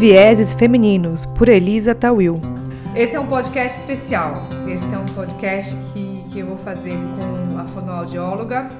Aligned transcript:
Vieses 0.00 0.54
Femininos, 0.54 1.26
por 1.26 1.46
Elisa 1.46 1.94
Tawil. 1.94 2.40
Esse 2.96 3.16
é 3.16 3.20
um 3.20 3.26
podcast 3.26 3.80
especial. 3.80 4.32
Esse 4.66 4.94
é 4.94 4.96
um 4.96 5.04
podcast 5.14 5.76
que, 5.92 6.24
que 6.32 6.38
eu 6.38 6.46
vou 6.46 6.56
fazer 6.56 6.96
com 6.96 7.58
a 7.58 7.66
fonoaudióloga, 7.66 8.70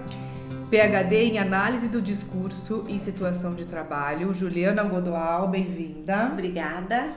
PhD 0.71 1.25
em 1.25 1.39
análise 1.39 1.89
do 1.89 2.01
discurso 2.01 2.87
em 2.89 2.99
situação 2.99 3.55
de 3.55 3.67
trabalho, 3.67 4.33
Juliana 4.33 4.83
Godoal. 4.83 5.47
Bem-vinda. 5.49 6.31
Obrigada. 6.33 7.09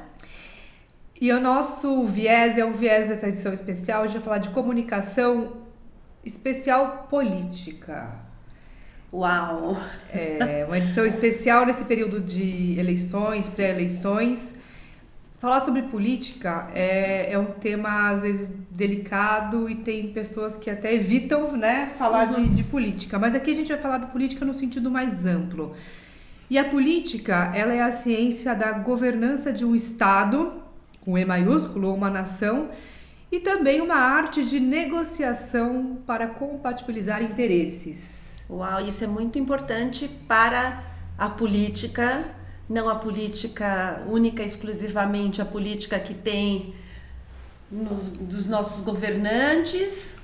E 1.21 1.31
o 1.31 1.39
nosso 1.39 2.04
viés 2.04 2.57
é 2.57 2.65
um 2.65 2.73
viés 2.73 3.07
dessa 3.07 3.29
edição 3.29 3.54
especial. 3.54 4.04
A 4.04 4.07
gente 4.07 4.15
vai 4.15 4.23
falar 4.23 4.38
de 4.39 4.49
comunicação 4.49 5.54
especial 6.25 7.07
política. 7.09 8.22
Uau! 9.14 9.77
É 10.11 10.66
uma 10.66 10.75
edição 10.80 11.05
especial 11.05 11.68
nesse 11.68 11.86
período 11.86 12.20
de 12.20 12.80
eleições, 12.80 13.48
pré-eleições. 13.48 14.59
Falar 15.40 15.59
sobre 15.59 15.84
política 15.84 16.67
é, 16.73 17.31
é 17.31 17.38
um 17.38 17.45
tema, 17.45 18.09
às 18.09 18.23
vezes, 18.23 18.57
delicado 18.71 19.70
e 19.70 19.76
tem 19.76 20.12
pessoas 20.12 20.55
que 20.55 20.68
até 20.68 20.95
evitam 20.95 21.55
né, 21.55 21.91
falar 21.95 22.27
uhum. 22.27 22.45
de, 22.45 22.55
de 22.55 22.63
política. 22.63 23.20
Mas 23.20 23.35
aqui 23.35 23.52
a 23.52 23.54
gente 23.54 23.68
vai 23.68 23.77
falar 23.77 23.99
de 23.99 24.07
política 24.07 24.44
no 24.44 24.55
sentido 24.55 24.90
mais 24.90 25.27
amplo. 25.27 25.76
E 26.49 26.57
a 26.57 26.63
política, 26.63 27.52
ela 27.54 27.71
é 27.71 27.84
a 27.84 27.91
ciência 27.91 28.55
da 28.55 28.71
governança 28.71 29.54
de 29.54 29.63
um 29.63 29.76
Estado, 29.76 30.54
com 31.02 31.16
E 31.16 31.23
maiúsculo, 31.23 31.93
uma 31.93 32.09
nação, 32.09 32.70
e 33.32 33.40
também 33.40 33.80
uma 33.80 33.95
arte 33.95 34.43
de 34.43 34.59
negociação 34.59 35.99
para 36.07 36.26
compatibilizar 36.26 37.21
interesses. 37.21 38.23
Uau, 38.49 38.85
isso 38.85 39.03
é 39.03 39.07
muito 39.07 39.39
importante 39.39 40.07
para 40.27 40.84
a 41.17 41.29
política, 41.29 42.25
não 42.70 42.89
a 42.89 42.95
política 42.95 44.03
única, 44.07 44.43
exclusivamente 44.43 45.41
a 45.41 45.45
política 45.45 45.99
que 45.99 46.13
tem 46.13 46.73
nos, 47.71 48.09
dos 48.09 48.48
nossos 48.48 48.84
governantes, 48.84 50.18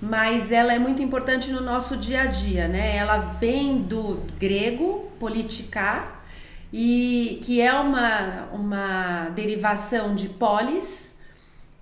mas 0.00 0.50
ela 0.50 0.72
é 0.72 0.78
muito 0.78 1.02
importante 1.02 1.50
no 1.50 1.60
nosso 1.60 1.96
dia 1.96 2.22
a 2.22 2.26
dia, 2.26 2.66
né? 2.66 2.96
Ela 2.96 3.18
vem 3.38 3.82
do 3.82 4.22
grego 4.38 5.10
politicar 5.18 6.24
e 6.72 7.38
que 7.42 7.60
é 7.60 7.72
uma, 7.72 8.48
uma 8.52 9.28
derivação 9.30 10.14
de 10.14 10.28
polis 10.28 11.18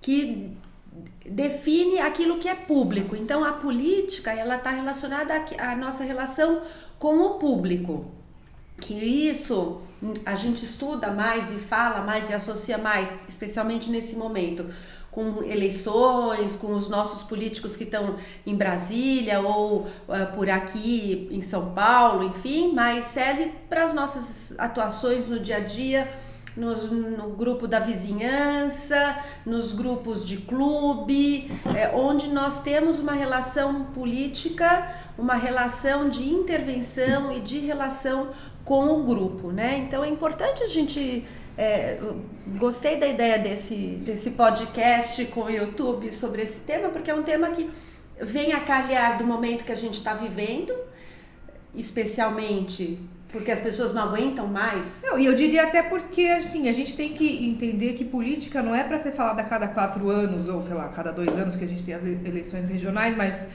que 0.01 0.51
define 1.29 1.99
aquilo 1.99 2.37
que 2.37 2.47
é 2.47 2.55
público. 2.55 3.15
Então 3.15 3.43
a 3.43 3.53
política 3.53 4.31
ela 4.31 4.55
está 4.55 4.71
relacionada 4.71 5.33
à 5.57 5.75
nossa 5.75 6.03
relação 6.03 6.61
com 6.97 7.19
o 7.19 7.29
público. 7.35 8.05
Que 8.79 8.93
isso 8.93 9.81
a 10.25 10.35
gente 10.35 10.63
estuda 10.63 11.11
mais 11.11 11.51
e 11.51 11.55
fala 11.55 12.01
mais 12.01 12.29
e 12.29 12.33
associa 12.33 12.77
mais, 12.77 13.19
especialmente 13.27 13.89
nesse 13.89 14.15
momento, 14.15 14.65
com 15.11 15.43
eleições, 15.43 16.55
com 16.55 16.71
os 16.71 16.87
nossos 16.87 17.23
políticos 17.23 17.75
que 17.75 17.83
estão 17.83 18.15
em 18.45 18.55
Brasília 18.55 19.41
ou 19.41 19.81
uh, 19.81 19.87
por 20.33 20.49
aqui 20.49 21.27
em 21.31 21.41
São 21.41 21.73
Paulo, 21.73 22.23
enfim, 22.23 22.71
mas 22.73 23.05
serve 23.05 23.51
para 23.67 23.83
as 23.83 23.93
nossas 23.93 24.57
atuações 24.57 25.27
no 25.27 25.39
dia 25.39 25.57
a 25.57 25.61
dia 25.61 26.09
nos, 26.55 26.91
no 26.91 27.29
grupo 27.29 27.67
da 27.67 27.79
vizinhança, 27.79 29.17
nos 29.45 29.73
grupos 29.73 30.25
de 30.25 30.37
clube, 30.37 31.51
é, 31.75 31.89
onde 31.95 32.27
nós 32.27 32.61
temos 32.61 32.99
uma 32.99 33.13
relação 33.13 33.85
política, 33.85 34.93
uma 35.17 35.35
relação 35.35 36.09
de 36.09 36.27
intervenção 36.29 37.31
e 37.31 37.39
de 37.39 37.59
relação 37.59 38.29
com 38.65 38.87
o 38.87 39.03
grupo, 39.03 39.51
né? 39.51 39.77
Então 39.79 40.03
é 40.03 40.09
importante 40.09 40.63
a 40.63 40.67
gente 40.67 41.25
é, 41.57 41.99
gostei 42.57 42.97
da 42.97 43.07
ideia 43.07 43.37
desse, 43.37 43.75
desse 43.75 44.31
podcast 44.31 45.25
com 45.25 45.41
o 45.41 45.49
YouTube 45.49 46.11
sobre 46.11 46.43
esse 46.43 46.61
tema, 46.61 46.89
porque 46.89 47.11
é 47.11 47.13
um 47.13 47.23
tema 47.23 47.49
que 47.49 47.69
vem 48.21 48.53
a 48.53 48.59
calhar 48.61 49.17
do 49.17 49.25
momento 49.25 49.65
que 49.65 49.71
a 49.71 49.75
gente 49.75 49.97
está 49.97 50.13
vivendo, 50.13 50.73
especialmente 51.75 52.99
porque 53.31 53.51
as 53.51 53.61
pessoas 53.61 53.93
não 53.93 54.03
aguentam 54.03 54.47
mais? 54.47 55.03
Não, 55.05 55.17
e 55.19 55.25
eu 55.25 55.35
diria 55.35 55.63
até 55.63 55.83
porque 55.83 56.25
assim, 56.27 56.67
a 56.67 56.71
gente 56.71 56.95
tem 56.95 57.13
que 57.13 57.47
entender 57.47 57.93
que 57.93 58.03
política 58.03 58.61
não 58.61 58.75
é 58.75 58.83
para 58.83 58.97
ser 58.97 59.11
falada 59.11 59.41
a 59.41 59.45
cada 59.45 59.67
quatro 59.67 60.09
anos, 60.09 60.49
ou 60.49 60.63
sei 60.63 60.73
lá, 60.73 60.85
a 60.85 60.89
cada 60.89 61.11
dois 61.11 61.29
anos 61.37 61.55
que 61.55 61.63
a 61.63 61.67
gente 61.67 61.83
tem 61.83 61.93
as 61.93 62.03
eleições 62.03 62.67
regionais, 62.67 63.15
mas 63.15 63.47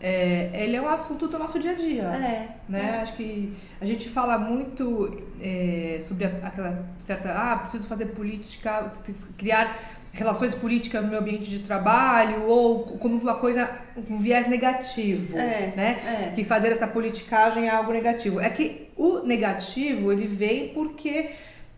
é, 0.00 0.50
ele 0.54 0.76
é 0.76 0.82
um 0.82 0.88
assunto 0.88 1.26
do 1.26 1.38
nosso 1.38 1.58
dia 1.58 1.72
a 1.72 1.74
dia. 1.74 2.02
É. 2.02 2.48
Né? 2.68 2.96
É. 2.98 3.00
Acho 3.02 3.14
que 3.14 3.56
a 3.80 3.84
gente 3.84 4.08
fala 4.08 4.38
muito 4.38 5.22
é, 5.40 5.98
sobre 6.00 6.24
aquela 6.24 6.84
certa. 6.98 7.32
Ah, 7.32 7.56
preciso 7.56 7.86
fazer 7.86 8.06
política, 8.06 8.90
criar 9.36 9.76
relações 10.18 10.54
políticas 10.54 11.04
no 11.04 11.10
meu 11.10 11.20
ambiente 11.20 11.48
de 11.50 11.60
trabalho 11.60 12.44
ou 12.46 12.80
como 12.98 13.16
uma 13.16 13.34
coisa 13.34 13.70
um 14.10 14.18
viés 14.18 14.48
negativo, 14.48 15.36
é, 15.36 15.72
né? 15.76 16.28
É. 16.30 16.32
Que 16.34 16.44
fazer 16.44 16.70
essa 16.70 16.86
politicagem 16.86 17.66
é 17.66 17.70
algo 17.70 17.92
negativo. 17.92 18.40
É 18.40 18.48
que 18.50 18.88
o 18.96 19.20
negativo 19.20 20.12
ele 20.12 20.26
vem 20.26 20.68
porque 20.68 21.30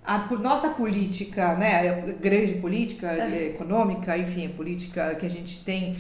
a 0.05 0.19
nossa 0.37 0.71
política, 0.71 1.55
né, 1.55 1.91
a 1.91 2.13
grande 2.13 2.55
política 2.55 3.13
é. 3.13 3.49
econômica, 3.49 4.17
enfim, 4.17 4.47
a 4.47 4.51
política 4.51 5.15
que 5.15 5.27
a 5.27 5.31
gente 5.31 5.63
tem 5.65 5.99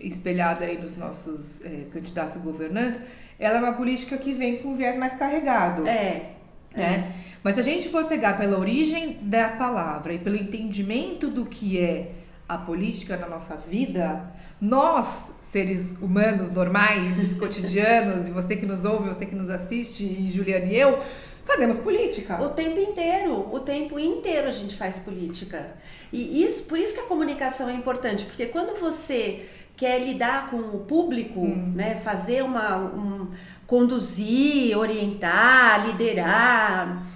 espelhada 0.00 0.64
aí 0.64 0.78
nos 0.78 0.96
nossos 0.96 1.64
é, 1.64 1.84
candidatos 1.92 2.36
governantes, 2.38 3.00
ela 3.38 3.58
é 3.58 3.60
uma 3.60 3.72
política 3.74 4.16
que 4.16 4.32
vem 4.32 4.58
com 4.58 4.70
um 4.70 4.74
viés 4.74 4.96
mais 4.96 5.14
carregado. 5.14 5.86
É. 5.86 6.35
Né? 6.76 7.12
É. 7.22 7.26
Mas 7.42 7.54
se 7.54 7.60
a 7.60 7.64
gente 7.64 7.88
for 7.88 8.06
pegar 8.06 8.36
pela 8.38 8.58
origem 8.58 9.18
da 9.22 9.50
palavra 9.50 10.12
e 10.12 10.18
pelo 10.18 10.36
entendimento 10.36 11.28
do 11.28 11.46
que 11.46 11.78
é 11.78 12.12
a 12.48 12.58
política 12.58 13.16
na 13.16 13.28
nossa 13.28 13.56
vida, 13.56 14.32
nós, 14.60 15.32
seres 15.44 15.96
humanos 16.00 16.50
normais, 16.50 17.34
cotidianos, 17.38 18.28
e 18.28 18.30
você 18.30 18.56
que 18.56 18.66
nos 18.66 18.84
ouve, 18.84 19.08
você 19.08 19.26
que 19.26 19.34
nos 19.34 19.48
assiste, 19.48 20.02
e 20.02 20.30
Juliana 20.30 20.66
e 20.66 20.76
eu, 20.76 21.00
fazemos 21.44 21.76
política. 21.78 22.42
O 22.42 22.50
tempo 22.50 22.78
inteiro, 22.80 23.48
o 23.52 23.60
tempo 23.60 23.98
inteiro 23.98 24.48
a 24.48 24.52
gente 24.52 24.76
faz 24.76 24.98
política. 24.98 25.74
E 26.12 26.42
isso, 26.42 26.64
por 26.64 26.78
isso 26.78 26.94
que 26.94 27.00
a 27.00 27.04
comunicação 27.04 27.68
é 27.68 27.74
importante, 27.74 28.24
porque 28.24 28.46
quando 28.46 28.78
você 28.78 29.46
quer 29.76 30.02
lidar 30.02 30.50
com 30.50 30.56
o 30.56 30.80
público, 30.80 31.40
hum. 31.40 31.72
né, 31.74 32.00
fazer 32.02 32.42
uma 32.42 32.76
um, 32.76 33.28
conduzir, 33.66 34.76
orientar, 34.78 35.86
liderar, 35.86 37.06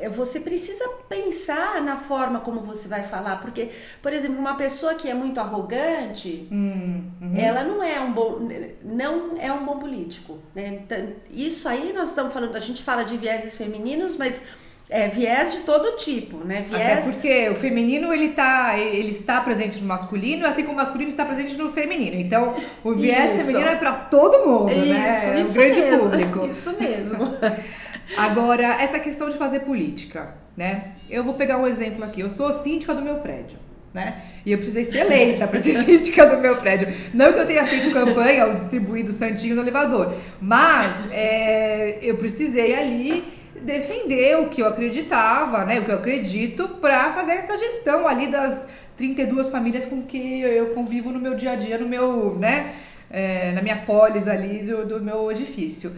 é, 0.00 0.08
você 0.08 0.40
precisa 0.40 0.88
pensar 1.08 1.82
na 1.82 1.96
forma 1.96 2.40
como 2.40 2.60
você 2.60 2.88
vai 2.88 3.02
falar, 3.02 3.40
porque, 3.40 3.70
por 4.00 4.12
exemplo, 4.12 4.38
uma 4.38 4.54
pessoa 4.56 4.94
que 4.94 5.10
é 5.10 5.14
muito 5.14 5.40
arrogante, 5.40 6.48
hum, 6.50 7.10
uhum. 7.20 7.36
ela 7.36 7.64
não 7.64 7.82
é 7.82 8.00
um 8.00 8.12
bom, 8.12 8.48
não 8.84 9.36
é 9.38 9.52
um 9.52 9.64
bom 9.64 9.78
político, 9.78 10.38
né? 10.54 10.80
Então, 10.82 11.08
isso 11.30 11.68
aí 11.68 11.92
nós 11.92 12.10
estamos 12.10 12.32
falando, 12.32 12.54
a 12.54 12.60
gente 12.60 12.82
fala 12.82 13.02
de 13.04 13.16
vieses 13.16 13.56
femininos, 13.56 14.16
mas 14.16 14.44
é 14.90 15.08
viés 15.08 15.52
de 15.52 15.58
todo 15.60 15.96
tipo, 15.96 16.38
né? 16.38 16.64
Viés... 16.68 17.06
Até 17.06 17.12
porque 17.12 17.48
o 17.50 17.54
feminino 17.54 18.12
ele 18.12 18.30
tá, 18.30 18.78
ele 18.78 19.10
está 19.10 19.40
presente 19.40 19.80
no 19.80 19.86
masculino, 19.86 20.46
assim 20.46 20.62
como 20.62 20.74
o 20.74 20.76
masculino 20.76 21.10
está 21.10 21.26
presente 21.26 21.56
no 21.58 21.70
feminino. 21.70 22.16
Então, 22.16 22.54
o 22.82 22.94
viés 22.94 23.32
isso. 23.32 23.44
feminino 23.44 23.68
é 23.68 23.76
para 23.76 23.92
todo 23.92 24.46
mundo, 24.46 24.72
isso, 24.72 24.86
né? 24.86 25.40
É 25.40 25.44
um 25.44 25.52
grande 25.52 25.80
mesmo. 25.80 25.98
público. 25.98 26.46
Isso 26.48 26.74
mesmo. 26.80 27.34
Agora, 28.16 28.80
essa 28.80 28.98
questão 28.98 29.28
de 29.28 29.36
fazer 29.36 29.60
política, 29.60 30.34
né? 30.56 30.92
Eu 31.10 31.22
vou 31.22 31.34
pegar 31.34 31.58
um 31.58 31.66
exemplo 31.66 32.02
aqui. 32.02 32.22
Eu 32.22 32.30
sou 32.30 32.50
síndica 32.54 32.94
do 32.94 33.02
meu 33.02 33.16
prédio. 33.16 33.58
Né? 33.92 34.22
E 34.44 34.52
eu 34.52 34.58
precisei 34.58 34.84
ser 34.84 34.98
eleita 34.98 35.46
para 35.46 35.58
ser 35.58 35.76
síndica 35.84 36.26
do 36.26 36.38
meu 36.38 36.56
prédio. 36.56 36.88
Não 37.12 37.32
que 37.32 37.38
eu 37.38 37.46
tenha 37.46 37.66
feito 37.66 37.90
campanha 37.90 38.46
ou 38.46 38.54
distribuído 38.54 39.12
santinho 39.12 39.56
no 39.56 39.62
elevador, 39.62 40.14
mas 40.40 41.10
é, 41.10 41.98
eu 42.02 42.16
precisei 42.16 42.74
ali 42.74 43.37
defender 43.60 44.38
o 44.38 44.48
que 44.48 44.62
eu 44.62 44.66
acreditava, 44.66 45.64
né, 45.64 45.80
o 45.80 45.84
que 45.84 45.90
eu 45.90 45.96
acredito, 45.96 46.68
para 46.80 47.12
fazer 47.12 47.32
essa 47.32 47.58
gestão 47.58 48.06
ali 48.06 48.30
das 48.30 48.66
32 48.96 49.48
famílias 49.48 49.84
com 49.84 50.02
que 50.02 50.40
eu 50.40 50.70
convivo 50.70 51.10
no 51.10 51.20
meu 51.20 51.34
dia 51.34 51.52
a 51.52 51.56
dia, 51.56 51.78
no 51.78 51.88
meu, 51.88 52.36
né, 52.38 52.74
é, 53.10 53.52
na 53.52 53.62
minha 53.62 53.78
polis 53.78 54.26
ali 54.26 54.62
do, 54.64 54.86
do 54.86 55.00
meu 55.00 55.30
edifício. 55.30 55.92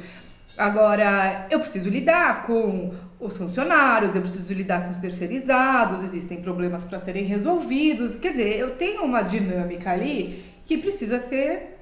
Agora, 0.56 1.46
eu 1.50 1.60
preciso 1.60 1.88
lidar 1.88 2.44
com 2.44 2.92
os 3.18 3.36
funcionários, 3.36 4.14
eu 4.14 4.22
preciso 4.22 4.52
lidar 4.52 4.84
com 4.84 4.90
os 4.92 4.98
terceirizados, 4.98 6.02
existem 6.02 6.42
problemas 6.42 6.84
para 6.84 6.98
serem 6.98 7.24
resolvidos. 7.24 8.16
Quer 8.16 8.32
dizer, 8.32 8.58
eu 8.58 8.70
tenho 8.76 9.02
uma 9.04 9.22
dinâmica 9.22 9.90
ali 9.90 10.44
que 10.66 10.78
precisa 10.78 11.18
ser 11.18 11.79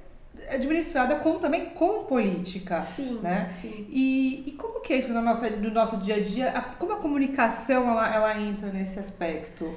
administrada 0.49 1.15
com, 1.17 1.39
também 1.39 1.67
com 1.71 2.03
política. 2.05 2.81
Sim, 2.81 3.19
né? 3.21 3.47
sim. 3.47 3.87
E, 3.89 4.43
e 4.47 4.51
como 4.53 4.81
que 4.81 4.93
é 4.93 4.97
isso 4.97 5.11
no 5.13 5.21
nosso, 5.21 5.49
no 5.49 5.71
nosso 5.71 5.97
dia 5.97 6.15
a 6.15 6.21
dia? 6.21 6.49
A, 6.49 6.61
como 6.61 6.93
a 6.93 6.97
comunicação 6.97 7.89
ela, 7.89 8.13
ela 8.13 8.39
entra 8.39 8.71
nesse 8.71 8.99
aspecto? 8.99 9.73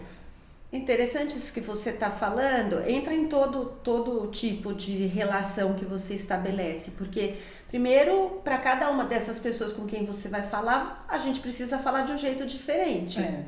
Interessante 0.72 1.36
isso 1.36 1.52
que 1.52 1.60
você 1.60 1.90
está 1.90 2.10
falando. 2.10 2.80
Entra 2.88 3.12
em 3.12 3.26
todo, 3.26 3.66
todo 3.84 4.26
tipo 4.30 4.72
de 4.72 5.06
relação 5.06 5.74
que 5.74 5.84
você 5.84 6.14
estabelece, 6.14 6.92
porque 6.92 7.36
Primeiro, 7.72 8.42
para 8.44 8.58
cada 8.58 8.90
uma 8.90 9.06
dessas 9.06 9.40
pessoas 9.40 9.72
com 9.72 9.86
quem 9.86 10.04
você 10.04 10.28
vai 10.28 10.42
falar, 10.42 11.06
a 11.08 11.16
gente 11.16 11.40
precisa 11.40 11.78
falar 11.78 12.02
de 12.02 12.12
um 12.12 12.18
jeito 12.18 12.44
diferente. 12.44 13.18
É. 13.18 13.44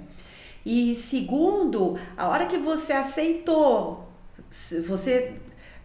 E 0.65 0.95
segundo, 0.95 1.99
a 2.17 2.27
hora 2.29 2.47
que 2.47 2.57
você 2.57 2.95
aceitou, 2.95 4.09
você 4.87 5.35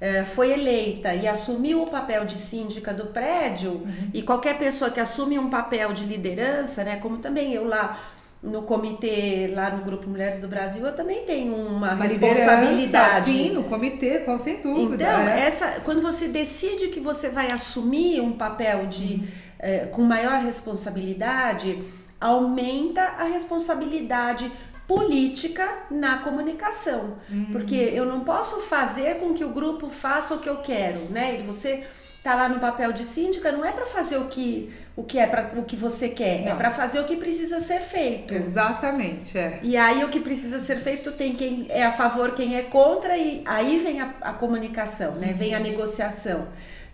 é, 0.02 0.24
foi 0.24 0.52
eleita 0.52 1.14
e 1.14 1.28
assumiu 1.28 1.84
o 1.84 1.88
papel 1.88 2.26
de 2.26 2.38
síndica 2.38 2.94
do 2.94 3.08
prédio, 3.08 3.72
uhum. 3.72 4.10
e 4.14 4.22
qualquer 4.22 4.58
pessoa 4.58 4.90
que 4.90 5.00
assume 5.00 5.38
um 5.38 5.50
papel 5.50 5.92
de 5.94 6.06
liderança, 6.06 6.84
né, 6.84 6.98
como 6.98 7.18
também 7.18 7.54
eu 7.54 7.66
lá 7.66 8.00
no 8.42 8.62
comitê, 8.62 9.52
lá 9.54 9.70
no 9.70 9.84
Grupo 9.84 10.08
Mulheres 10.10 10.40
do 10.40 10.48
Brasil, 10.48 10.86
eu 10.86 10.96
também 10.96 11.24
tenho 11.26 11.54
uma, 11.54 11.94
uma 11.94 12.06
responsabilidade. 12.06 13.32
Sim, 13.32 13.50
no 13.52 13.66
comitê, 13.66 14.20
com 14.20 14.38
sem 14.38 14.62
dúvida. 14.62 15.04
Então, 15.04 15.28
é. 15.28 15.42
essa, 15.42 15.82
quando 15.84 16.02
você 16.02 16.30
decide 16.30 16.88
que 16.88 17.02
você 17.02 17.28
vai 17.28 17.52
assumir 17.52 18.22
um 18.22 18.32
papel 18.32 18.88
de, 18.88 19.16
uhum. 19.16 19.28
é, 19.60 19.80
com 19.88 20.02
maior 20.04 20.40
responsabilidade, 20.40 21.84
aumenta 22.20 23.02
a 23.02 23.26
responsabilidade 23.26 24.50
política 24.90 25.84
na 25.92 26.18
comunicação. 26.18 27.18
Uhum. 27.30 27.50
Porque 27.52 27.76
eu 27.76 28.08
não 28.08 28.22
posso 28.22 28.62
fazer 28.62 29.20
com 29.20 29.36
que 29.36 29.46
o 29.46 29.50
grupo 29.50 29.92
faça 29.92 30.34
o 30.34 30.40
que 30.40 30.50
eu 30.50 30.58
quero, 30.58 31.02
né? 31.12 31.40
E 31.40 31.44
você 31.44 31.86
tá 32.24 32.34
lá 32.34 32.50
no 32.50 32.60
papel 32.60 32.92
de 32.92 33.06
síndica 33.06 33.52
não 33.52 33.64
é 33.64 33.72
para 33.72 33.86
fazer 33.86 34.18
o 34.18 34.26
que 34.26 34.74
o 34.96 35.04
que 35.04 35.18
é 35.20 35.28
para 35.28 35.58
o 35.58 35.64
que 35.64 35.76
você 35.76 36.10
quer, 36.10 36.42
é 36.42 36.46
não. 36.46 36.52
é 36.54 36.56
para 36.56 36.72
fazer 36.72 37.00
o 37.00 37.06
que 37.06 37.16
precisa 37.18 37.62
ser 37.62 37.82
feito. 37.82 38.34
Exatamente, 38.34 39.38
é. 39.38 39.60
E 39.62 39.78
aí 39.78 40.04
o 40.04 40.10
que 40.10 40.20
precisa 40.20 40.60
ser 40.60 40.78
feito 40.78 41.12
tem 41.12 41.36
quem 41.36 41.68
é 41.70 41.86
a 41.86 41.92
favor, 41.92 42.34
quem 42.34 42.56
é 42.56 42.64
contra 42.64 43.16
e 43.16 43.44
aí 43.46 43.78
vem 43.78 44.02
a, 44.02 44.16
a 44.22 44.34
comunicação, 44.34 45.16
né? 45.18 45.34
Uhum. 45.34 45.38
Vem 45.38 45.54
a 45.54 45.60
negociação. 45.60 46.48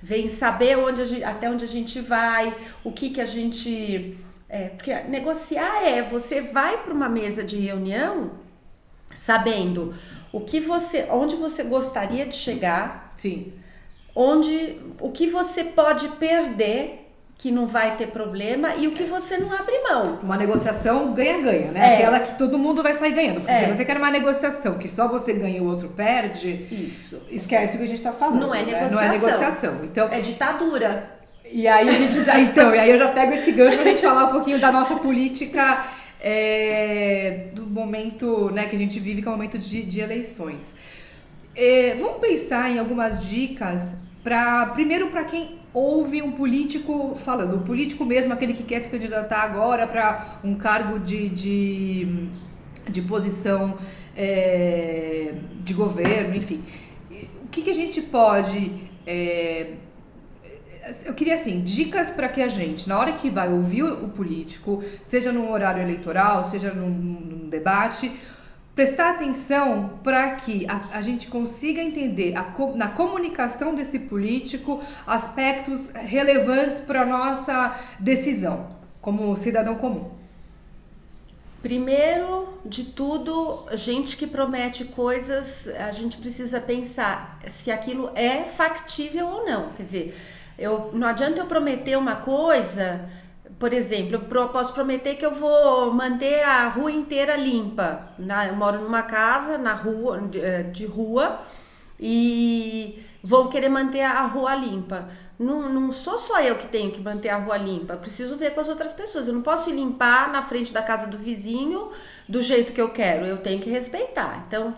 Vem 0.03 0.27
saber 0.27 0.77
onde 0.77 1.03
gente, 1.05 1.23
até 1.23 1.49
onde 1.49 1.63
a 1.63 1.67
gente 1.67 2.01
vai, 2.01 2.53
o 2.83 2.91
que 2.91 3.09
que 3.09 3.21
a 3.21 3.25
gente 3.25 4.17
é, 4.49 4.69
porque 4.69 4.93
negociar 5.03 5.83
é 5.83 6.01
você 6.03 6.41
vai 6.41 6.77
para 6.77 6.93
uma 6.93 7.09
mesa 7.09 7.43
de 7.43 7.57
reunião 7.57 8.31
sabendo 9.13 9.95
o 10.31 10.41
que 10.41 10.59
você, 10.59 11.07
onde 11.09 11.35
você 11.35 11.63
gostaria 11.63 12.25
de 12.25 12.35
chegar, 12.35 13.13
sim, 13.17 13.53
onde 14.15 14.77
o 14.99 15.11
que 15.11 15.27
você 15.27 15.63
pode 15.63 16.07
perder 16.09 17.05
que 17.37 17.51
não 17.51 17.67
vai 17.67 17.97
ter 17.97 18.07
problema 18.07 18.75
e 18.75 18.87
o 18.87 18.91
que 18.91 19.03
você 19.03 19.37
não 19.37 19.51
abre 19.51 19.77
mão. 19.79 20.19
Uma 20.23 20.37
negociação 20.37 21.13
ganha-ganha, 21.13 21.71
né? 21.71 21.79
É. 21.79 21.95
Aquela 21.95 22.19
que 22.21 22.37
todo 22.37 22.57
mundo 22.57 22.81
vai 22.81 22.93
sair 22.93 23.13
ganhando. 23.13 23.41
Porque 23.41 23.51
é. 23.51 23.67
se 23.67 23.73
você 23.73 23.85
quer 23.85 23.97
uma 23.97 24.09
negociação 24.09 24.77
que 24.77 24.87
só 24.87 25.07
você 25.07 25.33
ganha 25.33 25.57
e 25.57 25.61
o 25.61 25.69
outro 25.69 25.89
perde, 25.89 26.65
isso. 26.71 27.27
Esquece 27.29 27.75
o 27.75 27.79
que 27.79 27.83
a 27.83 27.87
gente 27.87 27.97
está 27.97 28.13
falando. 28.13 28.39
Não 28.39 28.55
é 28.55 28.63
negociação. 28.63 28.89
Né? 28.89 28.95
Não 28.95 29.01
é 29.01 29.17
negociação. 29.17 29.79
Então, 29.83 30.07
é 30.07 30.21
ditadura. 30.21 31.15
E 31.55 31.69
aí 31.69 31.87
a 31.87 31.93
gente 31.93 32.21
já, 32.21 32.37
então, 32.37 32.75
e 32.75 32.77
aí 32.77 32.91
eu 32.91 32.97
já 32.97 33.07
pego 33.07 33.31
esse 33.31 33.49
gancho 33.53 33.77
pra 33.77 33.85
gente 33.85 34.01
falar 34.01 34.25
um 34.25 34.31
pouquinho 34.33 34.59
da 34.59 34.73
nossa 34.73 34.97
política 34.97 35.87
é, 36.19 37.47
do 37.55 37.65
momento 37.65 38.51
né, 38.51 38.65
que 38.65 38.75
a 38.75 38.79
gente 38.79 38.99
vive, 38.99 39.21
que 39.21 39.27
é 39.29 39.31
o 39.31 39.35
momento 39.35 39.57
de, 39.57 39.81
de 39.83 40.01
eleições. 40.01 40.75
É, 41.55 41.95
vamos 41.97 42.17
pensar 42.17 42.69
em 42.69 42.77
algumas 42.77 43.25
dicas 43.25 43.95
para 44.21 44.65
primeiro 44.65 45.07
para 45.07 45.23
quem 45.23 45.59
ouve 45.73 46.21
um 46.21 46.33
político 46.33 47.15
falando, 47.15 47.55
o 47.55 47.61
político 47.61 48.03
mesmo, 48.03 48.33
aquele 48.33 48.53
que 48.53 48.63
quer 48.63 48.81
se 48.81 48.89
candidatar 48.89 49.41
agora 49.41 49.87
para 49.87 50.39
um 50.43 50.55
cargo 50.55 50.99
de, 50.99 51.29
de, 51.29 52.27
de 52.89 53.01
posição 53.01 53.77
é, 54.13 55.35
de 55.63 55.73
governo, 55.73 56.35
enfim. 56.35 56.61
O 57.45 57.47
que, 57.47 57.61
que 57.61 57.69
a 57.69 57.73
gente 57.73 58.01
pode 58.01 58.73
é, 59.07 59.67
eu 61.05 61.13
queria 61.13 61.35
assim, 61.35 61.61
dicas 61.61 62.09
para 62.09 62.27
que 62.27 62.41
a 62.41 62.47
gente, 62.47 62.87
na 62.87 62.99
hora 62.99 63.13
que 63.13 63.29
vai 63.29 63.51
ouvir 63.51 63.83
o 63.83 64.07
político, 64.09 64.83
seja 65.03 65.31
num 65.31 65.51
horário 65.51 65.81
eleitoral, 65.81 66.45
seja 66.45 66.71
num, 66.73 66.89
num 66.89 67.49
debate, 67.49 68.11
prestar 68.75 69.11
atenção 69.11 69.99
para 70.03 70.31
que 70.35 70.67
a, 70.67 70.97
a, 70.97 71.01
gente 71.01 71.27
consiga 71.27 71.81
entender 71.81 72.35
a, 72.35 72.53
na 72.75 72.89
comunicação 72.89 73.73
desse 73.73 73.97
político 73.99 74.83
aspectos 75.07 75.89
relevantes 75.91 76.81
para 76.81 77.01
a 77.01 77.05
nossa 77.05 77.79
decisão 77.99 78.75
como 79.01 79.35
cidadão 79.37 79.75
comum. 79.75 80.11
Primeiro 81.61 82.59
de 82.63 82.83
tudo, 82.83 83.65
gente 83.73 84.17
que 84.17 84.27
promete 84.27 84.85
coisas, 84.85 85.67
a 85.67 85.91
gente 85.91 86.17
precisa 86.17 86.59
pensar 86.59 87.39
se 87.47 87.71
aquilo 87.71 88.11
é 88.13 88.43
factível 88.43 89.27
ou 89.27 89.45
não. 89.45 89.69
Quer 89.73 89.83
dizer, 89.83 90.17
eu, 90.57 90.91
não 90.93 91.07
adianta 91.07 91.39
eu 91.39 91.45
prometer 91.45 91.97
uma 91.97 92.15
coisa, 92.15 93.09
por 93.59 93.73
exemplo, 93.73 94.15
eu 94.15 94.49
posso 94.49 94.73
prometer 94.73 95.15
que 95.15 95.25
eu 95.25 95.33
vou 95.33 95.93
manter 95.93 96.43
a 96.43 96.67
rua 96.67 96.91
inteira 96.91 97.35
limpa. 97.35 98.09
Na, 98.17 98.47
eu 98.47 98.55
moro 98.55 98.81
numa 98.81 99.03
casa 99.03 99.57
na 99.57 99.73
rua 99.73 100.21
de, 100.21 100.39
eh, 100.39 100.63
de 100.63 100.85
rua 100.85 101.41
e 101.99 103.03
vou 103.23 103.47
querer 103.49 103.69
manter 103.69 104.01
a 104.01 104.25
rua 104.25 104.55
limpa. 104.55 105.09
Não, 105.37 105.67
não 105.69 105.91
sou 105.91 106.17
só 106.17 106.41
eu 106.41 106.55
que 106.57 106.67
tenho 106.67 106.91
que 106.91 107.01
manter 107.01 107.29
a 107.29 107.37
rua 107.37 107.57
limpa, 107.57 107.97
preciso 107.97 108.37
ver 108.37 108.53
com 108.53 108.61
as 108.61 108.69
outras 108.69 108.93
pessoas. 108.93 109.27
Eu 109.27 109.33
não 109.33 109.41
posso 109.41 109.69
limpar 109.69 110.31
na 110.31 110.43
frente 110.43 110.71
da 110.73 110.81
casa 110.81 111.07
do 111.07 111.17
vizinho 111.17 111.91
do 112.27 112.41
jeito 112.41 112.71
que 112.73 112.81
eu 112.81 112.89
quero, 112.89 113.25
eu 113.25 113.37
tenho 113.37 113.61
que 113.61 113.69
respeitar. 113.69 114.45
Então, 114.47 114.75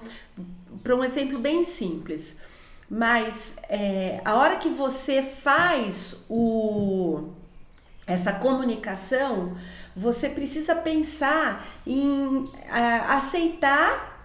para 0.83 0.95
um 0.95 1.03
exemplo 1.03 1.37
bem 1.39 1.63
simples, 1.63 2.41
mas 2.89 3.57
é, 3.69 4.21
a 4.23 4.35
hora 4.35 4.57
que 4.57 4.69
você 4.69 5.21
faz 5.21 6.25
o, 6.29 7.29
essa 8.05 8.33
comunicação, 8.33 9.57
você 9.95 10.29
precisa 10.29 10.75
pensar 10.75 11.65
em 11.85 12.49
a, 12.69 13.15
aceitar 13.15 14.15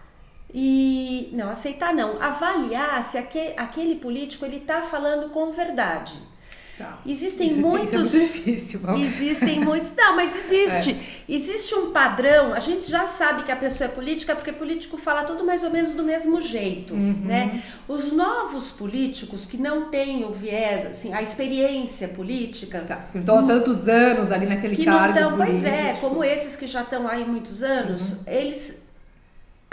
e 0.55 1.31
não 1.33 1.49
aceitar 1.51 1.95
não 1.95 2.23
avaliar 2.23 3.03
se 3.03 3.17
aquele, 3.17 3.55
aquele 3.57 3.97
político 3.97 4.45
ele 4.45 4.59
está 4.59 4.83
falando 4.83 5.31
com 5.31 5.51
verdade 5.53 6.32
Tá. 6.79 6.99
Existem 7.07 7.49
isso, 7.49 7.61
muitos. 7.61 7.93
Isso 7.93 7.95
é 7.95 7.99
muito 7.99 8.33
difícil, 8.33 8.81
vamos. 8.81 9.03
Existem 9.03 9.61
muitos. 9.61 9.95
Não, 9.95 10.17
mas 10.17 10.35
existe. 10.37 10.93
É. 11.29 11.35
Existe 11.35 11.75
um 11.75 11.93
padrão. 11.93 12.53
A 12.53 12.61
gente 12.61 12.91
já 12.91 13.07
sabe 13.07 13.45
que 13.45 13.53
a 13.53 13.57
pessoa 13.57 13.89
é 13.89 13.93
política 13.93 14.35
porque 14.35 14.53
político 14.53 14.97
fala 14.97 15.23
tudo 15.25 15.45
mais 15.45 15.63
ou 15.65 15.71
menos 15.71 15.95
do 15.95 16.03
mesmo 16.03 16.41
jeito, 16.41 16.95
uhum. 16.95 17.23
né? 17.25 17.63
Os 17.89 18.13
novos 18.13 18.71
políticos 18.71 19.47
que 19.47 19.57
não 19.57 19.89
têm 19.89 20.25
o 20.25 20.33
viés, 20.33 20.85
assim, 20.85 21.13
a 21.15 21.23
experiência 21.23 22.09
política. 22.09 22.81
Tá. 22.87 23.07
Então 23.15 23.39
há 23.39 23.43
tantos 23.45 23.89
anos 23.89 24.31
ali 24.31 24.47
naquele 24.47 24.77
que 24.77 24.85
cargo. 24.85 25.19
Não 25.19 25.31
tão, 25.31 25.39
pois 25.39 25.65
é, 25.65 25.97
como 26.01 26.25
esses 26.25 26.57
que 26.57 26.67
já 26.67 26.83
estão 26.83 27.09
aí 27.09 27.25
muitos 27.25 27.63
anos, 27.63 28.13
uhum. 28.13 28.19
eles 28.27 28.82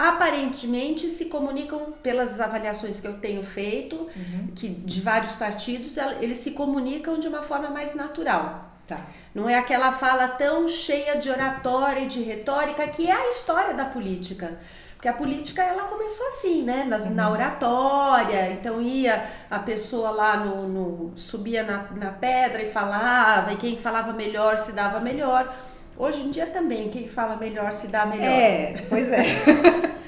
aparentemente 0.00 1.10
se 1.10 1.26
comunicam 1.26 1.92
pelas 2.02 2.40
avaliações 2.40 3.00
que 3.00 3.06
eu 3.06 3.18
tenho 3.18 3.44
feito, 3.44 3.96
uhum. 3.96 4.48
que 4.56 4.66
de 4.66 5.02
vários 5.02 5.32
partidos, 5.32 5.98
eles 6.22 6.38
se 6.38 6.52
comunicam 6.52 7.18
de 7.18 7.28
uma 7.28 7.42
forma 7.42 7.68
mais 7.68 7.94
natural. 7.94 8.70
Tá. 8.86 9.06
Não 9.34 9.48
é 9.48 9.56
aquela 9.56 9.92
fala 9.92 10.26
tão 10.26 10.66
cheia 10.66 11.18
de 11.18 11.28
oratória 11.28 12.00
e 12.00 12.06
de 12.06 12.22
retórica 12.22 12.88
que 12.88 13.08
é 13.08 13.12
a 13.12 13.28
história 13.28 13.74
da 13.74 13.84
política. 13.84 14.58
Porque 14.94 15.06
a 15.06 15.12
política 15.12 15.62
ela 15.62 15.84
começou 15.84 16.26
assim, 16.28 16.62
né? 16.62 16.84
Na, 16.84 16.96
uhum. 16.96 17.10
na 17.10 17.30
oratória, 17.30 18.52
então 18.52 18.80
ia 18.80 19.30
a 19.50 19.58
pessoa 19.58 20.10
lá 20.10 20.38
no, 20.38 20.66
no 20.66 21.12
subia 21.14 21.62
na, 21.62 21.84
na 21.94 22.10
pedra 22.10 22.62
e 22.62 22.72
falava, 22.72 23.52
e 23.52 23.56
quem 23.56 23.76
falava 23.76 24.14
melhor 24.14 24.56
se 24.56 24.72
dava 24.72 24.98
melhor. 24.98 25.54
Hoje 26.00 26.22
em 26.22 26.30
dia 26.30 26.46
também, 26.46 26.88
quem 26.88 27.06
fala 27.08 27.36
melhor 27.36 27.74
se 27.74 27.88
dá 27.88 28.06
melhor. 28.06 28.24
É, 28.24 28.84
pois 28.88 29.12
é. 29.12 29.22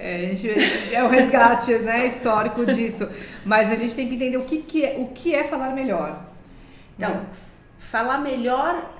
É, 0.00 0.32
gente, 0.36 0.94
é 0.94 1.02
o 1.02 1.08
resgate 1.08 1.72
né, 1.78 2.06
histórico 2.06 2.64
disso. 2.64 3.08
Mas 3.44 3.72
a 3.72 3.74
gente 3.74 3.96
tem 3.96 4.08
que 4.08 4.14
entender 4.14 4.36
o 4.36 4.44
que, 4.44 4.58
que, 4.58 4.84
é, 4.84 4.96
o 4.96 5.08
que 5.08 5.34
é 5.34 5.42
falar 5.42 5.70
melhor. 5.70 6.22
Então, 6.96 7.10
né? 7.10 7.26
falar 7.78 8.18
melhor, 8.18 8.92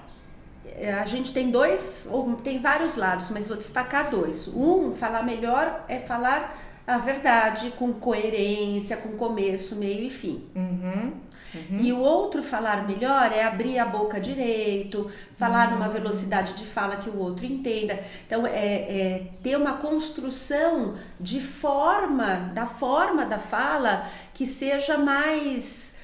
é, 0.67 0.93
a 0.95 1.07
gente 1.07 1.33
tem 1.33 1.53
dois, 1.53 2.09
ou 2.11 2.35
tem 2.35 2.59
vários 2.59 2.97
lados, 2.97 3.31
mas 3.31 3.47
vou 3.47 3.57
destacar 3.57 4.11
dois. 4.11 4.49
Um, 4.49 4.93
falar 4.93 5.23
melhor 5.23 5.85
é 5.89 6.01
falar 6.01 6.59
a 6.85 6.99
verdade 6.99 7.73
com 7.79 7.93
coerência, 7.93 8.97
com 8.97 9.11
começo, 9.11 9.77
meio 9.77 10.03
e 10.03 10.11
fim. 10.11 10.43
Uhum. 10.57 11.13
Uhum. 11.55 11.81
E 11.81 11.93
o 11.93 11.99
outro 11.99 12.43
falar 12.43 12.87
melhor 12.87 13.33
é 13.33 13.45
abrir 13.45 13.79
a 13.79 13.85
boca 13.85 14.21
direito, 14.21 15.11
falar 15.37 15.69
uhum. 15.69 15.75
numa 15.75 15.89
velocidade 15.89 16.55
de 16.55 16.67
fala 16.67 16.97
que 16.97 17.09
o 17.09 17.19
outro 17.19 17.47
entenda. 17.47 17.99
Então, 18.27 18.47
é, 18.47 18.51
é, 18.55 19.27
ter 19.43 19.57
uma 19.57 19.79
construção 19.79 20.97
de 21.19 21.41
forma, 21.41 22.51
da 22.55 22.67
forma 22.67 23.25
da 23.25 23.39
fala 23.39 24.07
que 24.35 24.47
seja 24.47 24.99
mais. 24.99 25.97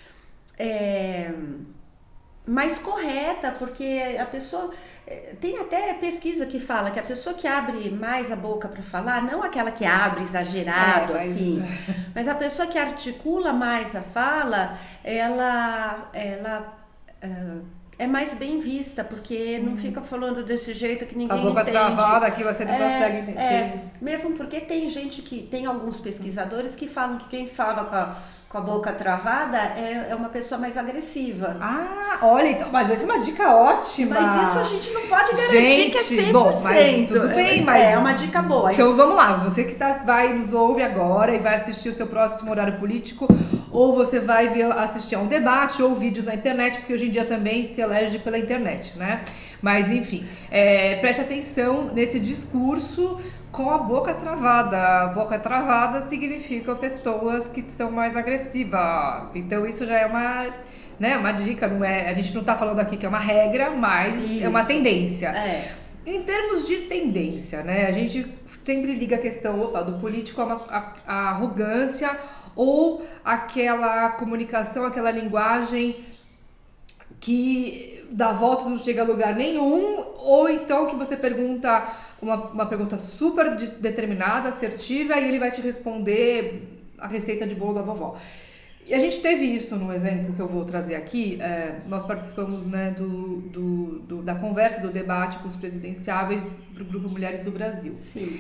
É, 0.59 1.33
mais 2.47 2.79
correta, 2.79 3.53
porque 3.53 4.19
a 4.21 4.27
pessoa 4.27 4.71
tem 5.41 5.59
até 5.59 5.93
pesquisa 5.95 6.47
que 6.47 6.59
fala 6.59 6.91
que 6.91 6.99
a 6.99 7.03
pessoa 7.03 7.35
que 7.35 7.47
abre 7.47 7.91
mais 7.91 8.33
a 8.33 8.37
boca 8.37 8.69
para 8.69 8.83
falar, 8.83 9.23
não 9.23 9.43
aquela 9.43 9.71
que 9.71 9.85
abre 9.85 10.23
exagerado 10.23 11.13
é, 11.13 11.15
mas... 11.15 11.31
assim, 11.31 11.63
mas 12.15 12.27
a 12.27 12.35
pessoa 12.35 12.67
que 12.67 12.79
articula 12.79 13.53
mais 13.53 13.95
a 13.95 14.03
fala, 14.03 14.79
ela, 15.05 16.09
ela 16.15 16.75
uh, 17.23 17.63
é 17.99 18.07
mais 18.07 18.35
bem 18.35 18.61
vista, 18.61 19.05
porque 19.05 19.59
não 19.59 19.77
fica 19.77 20.01
falando 20.01 20.43
desse 20.43 20.73
jeito 20.73 21.07
que 21.07 21.17
ninguém 21.17 21.39
a 21.39 21.43
boca 21.43 21.61
entende. 21.61 21.77
travada 21.77 22.27
aqui 22.27 22.43
você 22.43 22.65
não 22.65 22.73
É, 22.73 22.79
consegue 22.79 23.19
entender. 23.19 23.41
É, 23.41 23.85
mesmo 24.01 24.37
porque 24.37 24.61
tem 24.61 24.89
gente 24.89 25.23
que, 25.23 25.43
tem 25.43 25.67
alguns 25.67 26.01
pesquisadores 26.01 26.75
que 26.75 26.89
falam 26.89 27.19
que 27.19 27.29
quem 27.29 27.47
fala 27.47 27.85
com 27.85 27.95
a, 27.95 28.17
com 28.55 28.59
a 28.59 28.61
boca 28.61 28.93
travada 28.93 29.59
é, 29.59 30.07
é 30.11 30.15
uma 30.15 30.29
pessoa 30.29 30.61
mais 30.61 30.77
agressiva. 30.77 31.57
Ah, 31.61 32.19
olha, 32.23 32.51
então, 32.51 32.69
mas 32.71 32.89
essa 32.89 33.03
é 33.03 33.05
uma 33.05 33.19
dica 33.19 33.53
ótima. 33.53 34.21
Mas 34.21 34.49
isso 34.49 34.59
a 34.61 34.63
gente 34.63 34.91
não 34.93 35.01
pode 35.09 35.33
garantir 35.33 35.91
que 35.91 35.99
é 35.99 36.03
100%. 36.03 36.05
Gente, 36.07 36.33
bom, 36.33 36.53
mas 36.63 37.09
tudo 37.09 37.29
bem, 37.35 37.65
mas- 37.65 37.83
É 37.83 37.99
uma 37.99 38.13
dica 38.13 38.41
boa. 38.41 38.73
Então 38.73 38.95
vamos 38.95 39.17
lá, 39.17 39.39
você 39.39 39.65
que 39.65 39.75
tá, 39.75 39.95
vai 40.07 40.33
nos 40.35 40.53
ouve 40.53 40.85
agora 40.85 41.35
e 41.35 41.41
vai 41.41 41.57
assistir 41.57 41.89
o 41.89 41.93
seu 41.93 42.07
próximo 42.07 42.53
horário 42.53 42.79
político, 42.79 43.27
ou 43.73 43.93
você 43.93 44.21
vai 44.21 44.49
ver, 44.51 44.71
assistir 44.71 45.17
a 45.17 45.19
um 45.19 45.27
debate 45.27 45.83
ou 45.83 45.93
vídeos 45.97 46.25
na 46.25 46.37
internet, 46.37 46.79
porque 46.79 46.95
hoje 46.95 47.07
em 47.07 47.11
dia 47.11 47.25
também 47.25 47.67
se 47.67 47.81
elege 47.81 48.21
pela 48.21 48.39
internet, 48.39 48.97
né? 48.97 49.23
Mas 49.61 49.91
enfim, 49.91 50.25
é, 50.49 50.95
preste 51.01 51.23
atenção 51.23 51.91
nesse 51.93 52.21
discurso 52.21 53.19
com 53.55 53.71
a 53.71 53.79
boca 53.79 54.13
travada. 54.15 54.79
A 55.03 55.07
boca 55.09 55.39
travada 55.39 56.07
significa 56.09 56.75
pessoas 56.75 57.47
que 57.49 57.63
são 57.77 57.91
mais 57.91 58.17
agressivas. 58.17 59.35
Então 59.35 59.65
isso 59.65 59.87
já 59.87 59.99
é 59.99 60.07
uma, 60.07 60.47
né, 60.99 61.17
uma 61.17 61.33
dica, 61.33 61.69
não 61.69 61.85
é? 61.85 62.11
A 62.11 62.15
gente 62.15 62.35
não 62.35 62.43
tá 62.43 62.57
falando 62.57 62.81
aqui 62.81 62.97
que 62.97 63.07
é 63.07 63.09
uma 63.09 63.19
regra, 63.19 63.71
mas 63.71 64.43
é 64.43 64.49
uma 64.49 64.61
Isso. 64.61 64.69
tendência. 64.69 65.29
É. 65.29 65.73
Em 66.07 66.23
termos 66.23 66.67
de 66.67 66.77
tendência, 66.83 67.63
né? 67.63 67.87
A 67.87 67.93
gente 67.93 68.27
sempre 68.65 68.95
liga 68.95 69.17
a 69.17 69.19
questão 69.19 69.59
opa, 69.61 69.83
do 69.83 69.99
político 70.01 70.41
a, 70.43 70.45
uma- 70.45 70.65
a- 70.69 70.93
a 71.07 71.15
arrogância 71.31 72.11
ou 72.57 73.07
aquela 73.25 74.11
comunicação, 74.11 74.85
aquela 74.85 75.11
linguagem 75.11 76.05
que 77.25 78.05
dá 78.11 78.33
volta 78.33 78.67
e 78.67 78.71
não 78.71 78.79
chega 78.79 79.01
a 79.03 79.05
lugar 79.05 79.35
nenhum, 79.35 80.05
ou 80.19 80.47
então 80.49 80.87
que 80.87 80.95
você 80.95 81.17
pergunta 81.17 81.71
uma, 82.21 82.37
uma 82.51 82.67
pergunta 82.67 82.99
super 82.99 83.57
de- 83.57 83.71
determinada, 83.89 84.51
assertiva, 84.51 85.19
e 85.19 85.29
ele 85.29 85.39
vai 85.39 85.51
te 85.51 85.63
responder 85.63 86.63
a 86.99 87.07
receita 87.07 87.47
de 87.47 87.55
bolo 87.55 87.73
da 87.75 87.83
vovó. 87.83 88.17
E 88.87 88.93
a 88.93 88.99
gente 88.99 89.21
teve 89.21 89.47
isso 89.47 89.75
no 89.77 89.91
exemplo 89.91 90.35
que 90.35 90.41
eu 90.41 90.47
vou 90.47 90.67
trazer 90.67 90.97
aqui. 90.97 91.39
é, 91.41 91.77
nós 91.89 92.05
participamos 92.05 92.67
né, 92.67 92.91
do, 92.91 93.39
do- 93.57 93.99
do- 94.01 94.23
da 94.23 94.35
conversa, 94.35 94.81
do 94.83 94.91
debate 94.91 95.39
com 95.39 95.49
os 95.49 95.57
presidenciáveis 95.57 96.43
do 96.73 96.85
Grupo 96.85 97.09
Mulheres 97.09 97.43
do 97.43 97.51
Brasil. 97.51 97.95
Sim. 97.97 98.39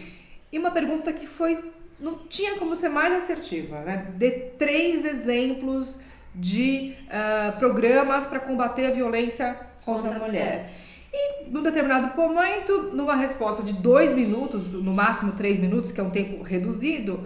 E 0.53 0.59
uma 0.59 0.71
pergunta 0.71 1.11
que 1.12 1.26
foi. 1.26 1.59
Não 1.99 2.19
tinha 2.29 2.57
como 2.59 2.76
ser 2.76 2.91
mais 2.91 3.14
assertiva, 3.14 3.81
né? 3.81 4.09
Dê 4.17 4.31
três 4.59 5.05
exemplos 5.07 5.99
de 6.35 6.95
ah, 7.11 7.55
programas 7.59 8.26
para 8.26 8.41
combater 8.41 8.87
a 8.87 8.91
violência 8.91 9.57
contra, 9.85 10.11
Contra 10.11 10.25
a 10.25 10.29
mulher. 10.29 10.71
E 11.12 11.49
num 11.49 11.62
determinado 11.62 12.17
momento, 12.17 12.91
numa 12.93 13.14
resposta 13.14 13.62
de 13.62 13.73
dois 13.75 14.14
minutos, 14.14 14.73
no 14.73 14.93
máximo 14.93 15.33
três 15.33 15.59
minutos, 15.59 15.93
que 15.93 16.00
é 16.00 16.03
um 16.03 16.11
tempo 16.11 16.43
reduzido, 16.43 17.25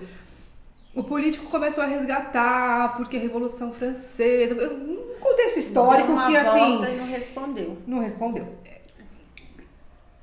o 0.95 1.03
político 1.03 1.47
começou 1.47 1.83
a 1.83 1.87
resgatar 1.87 2.97
porque 2.97 3.17
a 3.17 3.21
Revolução 3.21 3.73
Francesa, 3.73 4.55
um 4.73 5.15
contexto 5.21 5.59
histórico 5.59 6.13
que 6.27 6.37
assim 6.37 6.59
volta 6.59 6.91
e 6.91 6.97
não 6.97 7.07
respondeu. 7.07 7.79
não 7.87 8.01
respondeu. 8.01 8.47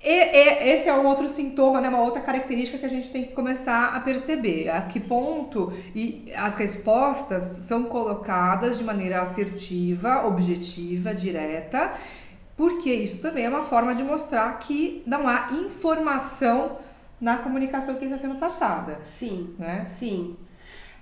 E, 0.05 0.09
e- 0.09 0.69
esse 0.69 0.87
é 0.87 0.93
um 0.93 1.07
outro 1.07 1.27
sintoma, 1.27 1.81
né, 1.81 1.89
uma 1.89 2.01
outra 2.01 2.21
característica 2.21 2.77
que 2.77 2.85
a 2.85 2.89
gente 2.89 3.09
tem 3.09 3.25
que 3.25 3.33
começar 3.33 3.95
a 3.95 3.99
perceber. 3.99 4.69
A 4.69 4.81
que 4.83 4.99
ponto 4.99 5.73
e 5.95 6.31
as 6.35 6.55
respostas 6.55 7.43
são 7.43 7.85
colocadas 7.85 8.77
de 8.77 8.83
maneira 8.83 9.21
assertiva, 9.21 10.27
objetiva, 10.27 11.13
direta, 11.13 11.93
porque 12.55 12.93
isso 12.93 13.17
também 13.17 13.45
é 13.45 13.49
uma 13.49 13.63
forma 13.63 13.95
de 13.95 14.03
mostrar 14.03 14.57
que 14.59 15.01
não 15.07 15.27
há 15.27 15.49
informação 15.53 16.77
na 17.19 17.37
comunicação 17.37 17.95
que 17.95 18.05
está 18.05 18.17
sendo 18.19 18.35
passada. 18.35 18.99
Sim. 19.03 19.55
Né? 19.57 19.85
Sim. 19.87 20.37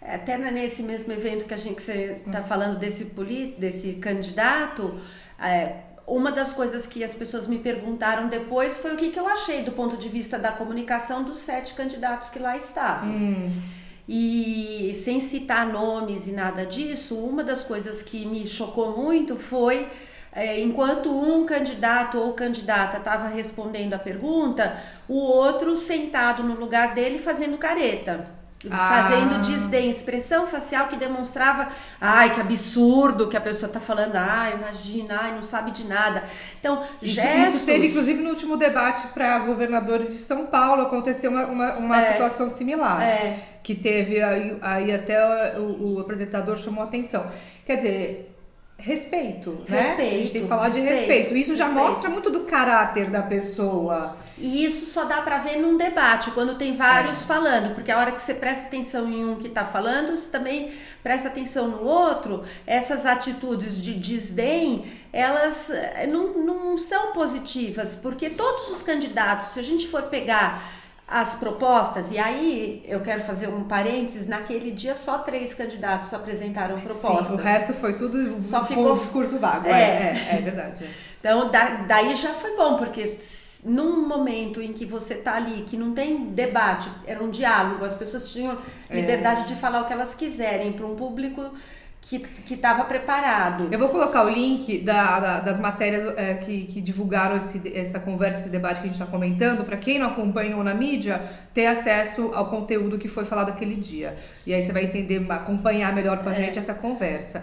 Até 0.02 0.38
nesse 0.38 0.82
mesmo 0.82 1.12
evento 1.12 1.46
que 1.46 1.54
a 1.54 1.58
gente 1.58 1.80
está 1.80 2.42
falando 2.44 2.80
desse, 2.80 3.14
desse 3.58 3.94
candidato, 3.96 4.98
é, 5.40 5.76
uma 6.06 6.32
das 6.32 6.54
coisas 6.54 6.86
que 6.86 7.04
as 7.04 7.16
pessoas 7.16 7.48
me 7.48 7.60
perguntaram 7.60 8.28
depois 8.28 8.78
foi 8.78 8.94
o 8.94 8.98
que, 8.98 9.10
que 9.10 9.20
eu 9.20 9.28
achei 9.28 9.64
do 9.64 9.72
ponto 9.72 9.98
de 9.98 10.10
vista 10.10 10.38
da 10.38 10.52
comunicação 10.52 11.24
dos 11.24 11.40
sete 11.40 11.74
candidatos 11.74 12.30
que 12.30 12.40
lá 12.40 12.58
estavam. 12.58 13.10
Hum, 13.10 13.50
E 14.08 14.92
sem 14.96 15.22
citar 15.22 15.66
nomes 15.66 16.28
e 16.28 16.34
nada 16.34 16.66
disso, 16.66 17.16
uma 17.16 17.42
das 17.44 17.64
coisas 17.64 18.02
que 18.02 18.26
me 18.26 18.46
chocou 18.46 18.98
muito 18.98 19.38
foi 19.38 19.88
é, 20.34 20.60
enquanto 20.60 21.10
um 21.10 21.46
candidato 21.46 22.18
ou 22.20 22.34
candidata 22.34 22.98
estava 22.98 23.28
respondendo 23.30 23.94
a 23.94 24.00
pergunta, 24.00 24.78
o 25.08 25.16
outro 25.16 25.76
sentado 25.78 26.44
no 26.44 26.56
lugar 26.56 26.94
dele 26.94 27.18
fazendo 27.20 27.58
careta. 27.58 28.43
Ah. 28.72 28.78
Fazendo 29.04 29.42
desdém, 29.42 29.90
expressão 29.90 30.48
facial 30.48 30.88
que 30.88 30.96
demonstrava, 30.96 31.68
ai, 32.00 32.34
que 32.34 32.40
absurdo 32.40 33.28
que 33.28 33.36
a 33.36 33.42
pessoa 33.42 33.68
está 33.68 33.80
falando, 33.80 34.16
ai, 34.16 34.54
imagina, 34.54 35.18
ai, 35.22 35.32
não 35.36 35.42
sabe 35.44 35.72
de 35.72 35.84
nada. 35.86 36.24
Então, 36.60 36.82
Isso, 37.02 37.16
gestos. 37.16 37.56
isso 37.56 37.66
teve, 37.66 37.88
inclusive, 37.88 38.22
no 38.24 38.30
último 38.30 38.56
debate 38.58 39.08
para 39.08 39.40
governadores 39.40 40.08
de 40.08 40.18
São 40.20 40.46
Paulo, 40.46 40.84
aconteceu 40.84 41.30
uma, 41.32 41.46
uma, 41.48 41.74
uma 41.78 42.02
É. 42.02 42.12
situação 42.14 42.50
similar. 42.50 43.02
É, 43.02 43.40
Que 43.62 43.76
teve, 43.76 44.22
aí, 44.22 44.58
aí 44.62 44.92
até 44.94 45.58
o, 45.60 45.96
o 45.96 46.00
apresentador 46.00 46.58
chamou 46.58 46.84
atenção. 46.84 47.30
Quer 47.66 47.78
dizer, 47.78 48.36
respeito, 48.78 49.64
né? 49.70 49.80
A 49.80 49.84
gente 49.84 49.96
tem 49.96 50.10
Respeito, 50.22 50.44
que 50.44 50.48
falar 50.48 50.70
de 50.70 50.80
respeito, 50.82 51.00
respeito. 51.00 51.36
Isso 51.38 51.56
já 51.56 51.66
respeito. 51.66 51.88
mostra 51.88 52.10
muito 52.10 52.30
do 52.30 52.42
caráter 52.42 53.10
da 53.10 53.22
pessoa. 53.22 54.18
E 54.38 54.66
isso 54.66 54.86
só 54.88 55.04
dá 55.06 55.22
pra 55.22 55.38
ver 55.38 55.58
num 55.58 55.78
debate, 55.78 56.32
quando 56.32 56.56
tem 56.56 56.76
vários 56.76 57.22
É. 57.22 57.26
falando, 57.26 57.76
porque 57.76 57.92
a 57.92 58.00
hora 58.00 58.12
que 58.12 58.20
você 58.22 58.34
presta 58.34 58.66
atenção 58.66 59.08
em 59.08 59.24
um 59.24 59.36
que 59.36 59.48
tá 59.50 59.64
falando, 59.64 60.16
você 60.18 60.28
também 60.30 60.72
presta 61.04 61.28
atenção 61.28 61.68
no 61.68 61.84
outro. 61.84 62.44
Essas 62.66 63.06
atitudes 63.06 63.80
de 63.82 63.94
desdém, 63.94 64.86
elas 65.14 65.70
eh, 65.70 66.08
não, 66.08 66.34
não 66.40 66.78
são 66.78 67.12
positivas, 67.14 67.96
porque 67.96 68.30
todos 68.32 68.70
os 68.70 68.82
candidatos, 68.82 69.50
se 69.50 69.60
a 69.60 69.64
gente 69.64 69.88
for 69.88 70.04
pegar 70.04 70.64
as 71.08 71.36
propostas, 71.36 72.10
e 72.12 72.18
aí 72.18 72.84
eu 72.88 73.02
quero 73.02 73.22
fazer 73.22 73.48
um 73.48 73.66
parênteses, 73.66 74.26
naquele 74.28 74.72
dia 74.72 74.96
só 74.96 75.20
três 75.20 75.54
candidatos 75.54 76.12
apresentaram 76.12 76.80
propostas. 76.82 77.28
Sim, 77.28 77.34
o 77.36 77.38
resto 77.38 77.74
foi 77.74 77.94
tudo 77.98 78.42
Só 78.42 78.66
ficou- 78.66 78.98
discurso 78.98 79.38
vago. 79.38 79.68
É. 79.68 79.72
É, 79.72 80.28
é, 80.32 80.36
é 80.38 80.42
verdade. 80.42 80.90
É. 81.24 81.30
Então, 81.30 81.50
da- 81.50 81.84
daí 81.88 82.16
já 82.16 82.34
foi 82.34 82.56
bom, 82.56 82.76
porque 82.76 83.18
num 83.64 84.06
momento 84.08 84.62
em 84.62 84.74
que 84.74 84.86
você 84.86 85.16
tá 85.16 85.36
ali, 85.36 85.64
que 85.66 85.78
não 85.78 85.94
tem 85.94 86.26
debate, 86.26 86.90
era 87.08 87.24
um 87.24 87.30
diálogo, 87.30 87.86
as 87.86 87.96
pessoas 87.96 88.30
tinham 88.32 88.58
É. 88.90 88.96
liberdade 89.00 89.48
de 89.48 89.56
falar 89.56 89.82
o 89.82 89.86
que 89.86 89.94
elas 89.94 90.14
quiserem 90.16 90.74
para 90.74 90.86
um 90.86 90.96
público 90.96 91.46
que 92.02 92.20
que 92.20 92.56
estava 92.56 92.84
preparado. 92.84 93.70
Eu 93.72 93.80
vou 93.80 93.88
colocar 93.88 94.26
o 94.26 94.30
link 94.30 94.80
da- 94.80 95.20
da- 95.22 95.40
das 95.40 95.58
matérias 95.62 96.04
é, 96.18 96.34
que, 96.34 96.66
que 96.66 96.82
divulgaram 96.82 97.38
esse- 97.38 97.72
essa 97.74 97.98
conversa, 98.02 98.42
esse 98.42 98.50
debate 98.50 98.76
que 98.82 98.82
a 98.82 98.92
gente 98.92 99.00
está 99.02 99.06
comentando, 99.06 99.64
para 99.64 99.78
quem 99.78 99.98
não 100.00 100.08
acompanhou 100.10 100.62
na 100.62 100.74
mídia, 100.74 101.22
ter 101.54 101.68
acesso 101.68 102.32
ao 102.34 102.50
conteúdo 102.50 102.98
que 103.00 103.08
foi 103.08 103.24
falado 103.24 103.48
aquele 103.50 103.76
dia. 103.76 104.18
E 104.46 104.54
aí 104.54 104.62
você 104.62 104.74
vai 104.74 104.84
entender, 104.84 105.26
acompanhar 105.32 105.96
melhor 105.96 106.18
É. 106.18 106.24
com 106.24 106.30
a 106.30 106.34
gente 106.34 106.60
essa 106.60 106.74
conversa. 106.74 107.42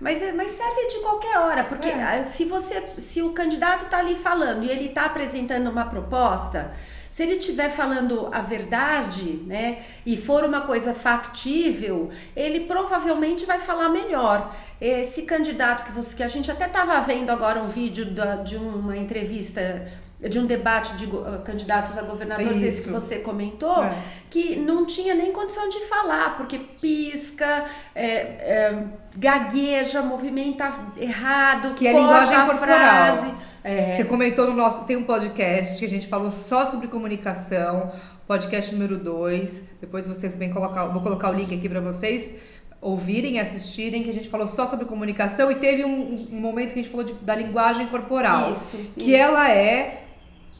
Mas, 0.00 0.22
é- 0.22 0.32
mas 0.32 0.52
serve 0.52 0.86
de 0.88 1.00
qualquer 1.00 1.36
hora, 1.38 1.64
porque 1.64 1.88
É. 1.88 2.02
ah, 2.02 2.24
se 2.24 2.44
você, 2.44 2.82
se 2.98 3.20
o 3.22 3.32
candidato 3.32 3.84
está 3.84 3.98
ali 3.98 4.14
falando 4.16 4.64
e 4.64 4.70
ele 4.70 4.86
está 4.86 5.04
apresentando 5.04 5.68
uma 5.70 5.84
proposta, 5.84 6.72
se 7.10 7.22
ele 7.24 7.34
estiver 7.34 7.70
falando 7.70 8.28
a 8.32 8.40
verdade, 8.40 9.42
né, 9.46 9.82
e 10.06 10.16
for 10.16 10.44
uma 10.44 10.60
coisa 10.62 10.94
factível, 10.94 12.08
ele 12.36 12.60
provavelmente 12.60 13.44
vai 13.44 13.58
falar 13.58 13.88
melhor. 13.88 14.54
Esse 14.80 15.22
candidato 15.22 15.84
que 15.84 15.92
você, 15.92 16.16
que 16.16 16.22
a 16.22 16.28
gente 16.28 16.50
até 16.50 16.66
estava 16.66 16.98
vendo 17.00 17.30
agora 17.30 17.60
um 17.60 17.68
vídeo 17.68 18.06
da- 18.12 18.36
de 18.36 18.56
uma 18.56 18.96
entrevista 18.96 19.90
de 20.28 20.38
um 20.38 20.44
debate 20.46 20.96
de 20.98 21.06
ah, 21.24 21.40
candidatos 21.44 21.96
a 21.96 22.02
governadores, 22.02 22.58
esse 22.62 22.68
Isso. 22.80 22.82
que 22.84 22.90
você 22.90 23.20
comentou, 23.20 23.82
É. 23.82 23.94
que 24.28 24.56
não 24.56 24.84
tinha 24.84 25.14
nem 25.14 25.32
condição 25.32 25.68
de 25.68 25.80
falar, 25.86 26.36
porque 26.36 26.58
pisca, 26.58 27.64
é, 27.94 28.04
é, 28.04 28.84
gagueja, 29.16 30.02
movimenta 30.02 30.72
errado, 30.98 31.74
Que 31.74 31.86
é 31.86 31.92
corta 31.92 32.06
linguagem 32.06 32.36
a 32.36 32.46
corporal. 32.46 32.78
frase. 32.78 33.34
É, 33.62 33.96
Você 33.96 34.04
comentou 34.04 34.46
no 34.46 34.54
nosso. 34.54 34.84
Tem 34.84 34.96
um 34.96 35.04
podcast 35.04 35.78
que 35.78 35.84
a 35.84 35.88
gente 35.88 36.06
falou 36.06 36.30
só 36.30 36.64
sobre 36.66 36.88
comunicação, 36.88 37.92
podcast 38.26 38.72
número 38.74 38.96
2. 38.98 39.64
Depois 39.80 40.06
você 40.06 40.28
vem 40.28 40.50
colocar. 40.50 40.86
Vou 40.86 41.02
colocar 41.02 41.30
o 41.30 41.34
link 41.34 41.54
aqui 41.54 41.68
para 41.68 41.80
vocês 41.80 42.34
ouvirem, 42.80 43.38
assistirem, 43.38 44.02
que 44.02 44.08
a 44.08 44.14
gente 44.14 44.30
falou 44.30 44.48
só 44.48 44.66
sobre 44.66 44.86
comunicação 44.86 45.50
e 45.52 45.56
teve 45.56 45.84
um, 45.84 46.28
um 46.32 46.40
momento 46.40 46.72
que 46.72 46.80
a 46.80 46.82
gente 46.82 46.90
falou 46.90 47.04
de- 47.04 47.12
da 47.12 47.34
linguagem 47.34 47.86
corporal. 47.88 48.52
Isso, 48.54 48.78
Que 48.96 49.12
isso. 49.12 49.20
ela 49.22 49.50
é. 49.50 50.04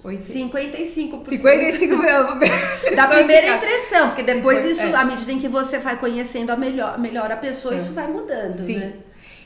55%. 0.09 1.29
55 1.29 1.97
Da 2.97 3.07
primeira 3.07 3.57
impressão, 3.57 4.09
porque 4.09 4.23
depois 4.23 4.59
Cinquenta- 4.59 4.85
isso, 4.87 4.95
é. 4.97 4.99
à 4.99 5.05
medida 5.05 5.33
em 5.33 5.39
que 5.39 5.49
você 5.49 5.79
vai 5.79 5.97
conhecendo 5.97 6.51
a 6.51 6.57
melhor, 6.57 6.99
melhor 6.99 7.31
a 7.31 7.37
pessoa, 7.37 7.75
É. 7.75 7.79
isso 7.79 7.93
vai 7.93 8.07
mudando, 8.09 8.57
Sim. 8.65 8.79
né? 8.79 8.93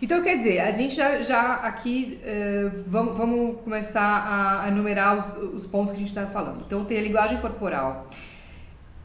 Então, 0.02 0.22
quer 0.22 0.36
dizer, 0.36 0.60
a 0.60 0.70
gente 0.70 0.94
já, 0.94 1.22
já 1.22 1.54
aqui 1.54 2.20
uh, 2.24 2.82
vamos, 2.86 3.16
vamos 3.16 3.60
começar 3.62 4.02
a, 4.02 4.64
a 4.64 4.68
enumerar 4.68 5.16
os, 5.18 5.54
os 5.54 5.66
pontos 5.66 5.92
que 5.92 5.96
a 5.96 6.00
gente 6.00 6.08
está 6.08 6.26
falando. 6.26 6.62
Então, 6.66 6.84
tem 6.84 6.98
a 6.98 7.02
linguagem 7.02 7.38
corporal, 7.38 8.08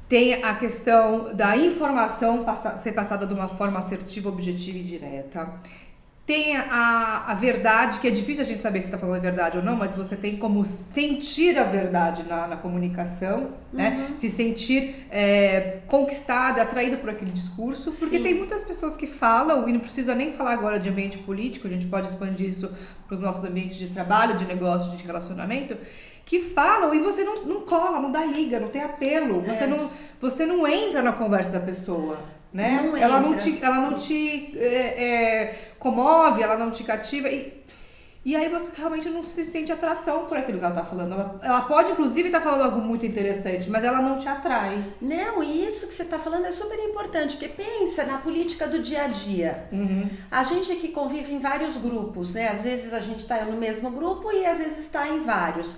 tem 0.09 0.43
a 0.43 0.55
questão 0.55 1.33
da 1.33 1.55
informação 1.55 2.43
passa, 2.43 2.77
ser 2.77 2.91
passada 2.91 3.25
de 3.27 3.33
uma 3.33 3.47
forma 3.47 3.79
assertiva, 3.79 4.27
objetiva 4.29 4.77
e 4.79 4.83
direta 4.83 5.47
tem 6.29 6.55
a, 6.55 7.23
a 7.25 7.33
verdade, 7.33 7.97
que 7.97 8.07
é 8.07 8.11
difícil 8.11 8.43
a 8.43 8.45
gente 8.45 8.61
saber 8.61 8.81
se 8.81 8.85
está 8.85 8.99
falando 8.99 9.15
a 9.15 9.19
verdade 9.19 9.57
ou 9.57 9.63
não, 9.63 9.75
mas 9.75 9.95
você 9.95 10.15
tem 10.15 10.37
como 10.37 10.63
sentir 10.63 11.57
a 11.57 11.63
verdade 11.63 12.21
na, 12.21 12.45
na 12.45 12.55
comunicação, 12.55 13.49
né? 13.73 13.89
uhum. 13.89 14.09
né? 14.09 14.11
Se 14.13 14.29
sentir 14.29 15.07
é, 15.09 15.79
conquistado, 15.87 16.61
atraído 16.61 16.97
por 16.99 17.09
aquele 17.09 17.31
discurso, 17.31 17.91
porque 17.93 18.17
Sim. 18.17 18.21
tem 18.21 18.35
muitas 18.35 18.63
pessoas 18.63 18.95
que 18.95 19.07
falam, 19.07 19.67
e 19.67 19.73
não 19.73 19.79
precisa 19.79 20.13
nem 20.13 20.31
falar 20.31 20.53
agora 20.53 20.79
de 20.79 20.87
ambiente 20.87 21.17
político, 21.17 21.65
a 21.65 21.69
gente 21.71 21.87
pode 21.87 22.05
expandir 22.05 22.47
isso 22.47 22.71
para 23.07 23.15
os 23.15 23.21
nossos 23.21 23.43
ambientes 23.43 23.77
de 23.77 23.87
trabalho, 23.87 24.37
de 24.37 24.45
negócio, 24.45 24.95
de 24.95 25.03
relacionamento, 25.03 25.75
que 26.27 26.43
falam 26.43 26.93
e 26.93 26.99
você 26.99 27.23
não, 27.23 27.33
não 27.45 27.61
cola, 27.61 27.99
não 27.99 28.11
dá 28.11 28.23
liga, 28.23 28.59
não 28.59 28.67
tem 28.69 28.83
apelo, 28.83 29.43
é. 29.47 29.55
você, 29.55 29.65
não, 29.65 29.89
você 30.21 30.45
não 30.45 30.67
entra 30.67 31.01
na 31.01 31.11
conversa 31.11 31.49
da 31.49 31.59
pessoa 31.59 32.19
né? 32.51 32.81
Não 32.83 32.97
ela, 32.97 33.19
não 33.19 33.37
te, 33.37 33.59
ela 33.61 33.77
não 33.77 33.97
te 33.97 34.57
é, 34.57 34.65
é, 34.65 35.68
comove, 35.79 36.43
ela 36.43 36.57
não 36.57 36.71
te 36.71 36.83
cativa. 36.83 37.29
E, 37.29 37.59
e 38.23 38.35
aí 38.35 38.49
você 38.49 38.69
realmente 38.75 39.09
não 39.09 39.25
se 39.25 39.45
sente 39.45 39.71
atração 39.71 40.25
por 40.25 40.37
aquilo 40.37 40.59
que 40.59 40.65
ela 40.65 40.75
tá 40.75 40.83
falando. 40.83 41.13
Ela, 41.13 41.39
ela 41.41 41.61
pode, 41.61 41.91
inclusive, 41.91 42.27
estar 42.27 42.39
tá 42.39 42.43
falando 42.43 42.63
algo 42.63 42.81
muito 42.81 43.05
interessante, 43.05 43.69
mas 43.69 43.83
ela 43.83 44.01
não 44.01 44.19
te 44.19 44.27
atrai. 44.27 44.83
Não, 45.01 45.41
e 45.41 45.65
isso 45.65 45.87
que 45.87 45.93
você 45.93 46.03
está 46.03 46.19
falando 46.19 46.45
é 46.45 46.51
super 46.51 46.77
importante, 46.79 47.37
porque 47.37 47.47
pensa 47.47 48.03
na 48.03 48.17
política 48.17 48.67
do 48.67 48.79
dia 48.79 49.03
a 49.03 49.07
dia. 49.07 49.67
Uhum. 49.71 50.09
A 50.29 50.43
gente 50.43 50.71
aqui 50.71 50.89
convive 50.89 51.33
em 51.33 51.39
vários 51.39 51.77
grupos, 51.77 52.35
né? 52.35 52.49
Às 52.49 52.65
vezes 52.65 52.93
a 52.93 52.99
gente 52.99 53.19
está 53.19 53.43
no 53.45 53.57
mesmo 53.57 53.89
grupo 53.91 54.31
e 54.31 54.45
às 54.45 54.59
vezes 54.59 54.79
está 54.79 55.07
em 55.07 55.21
vários. 55.21 55.77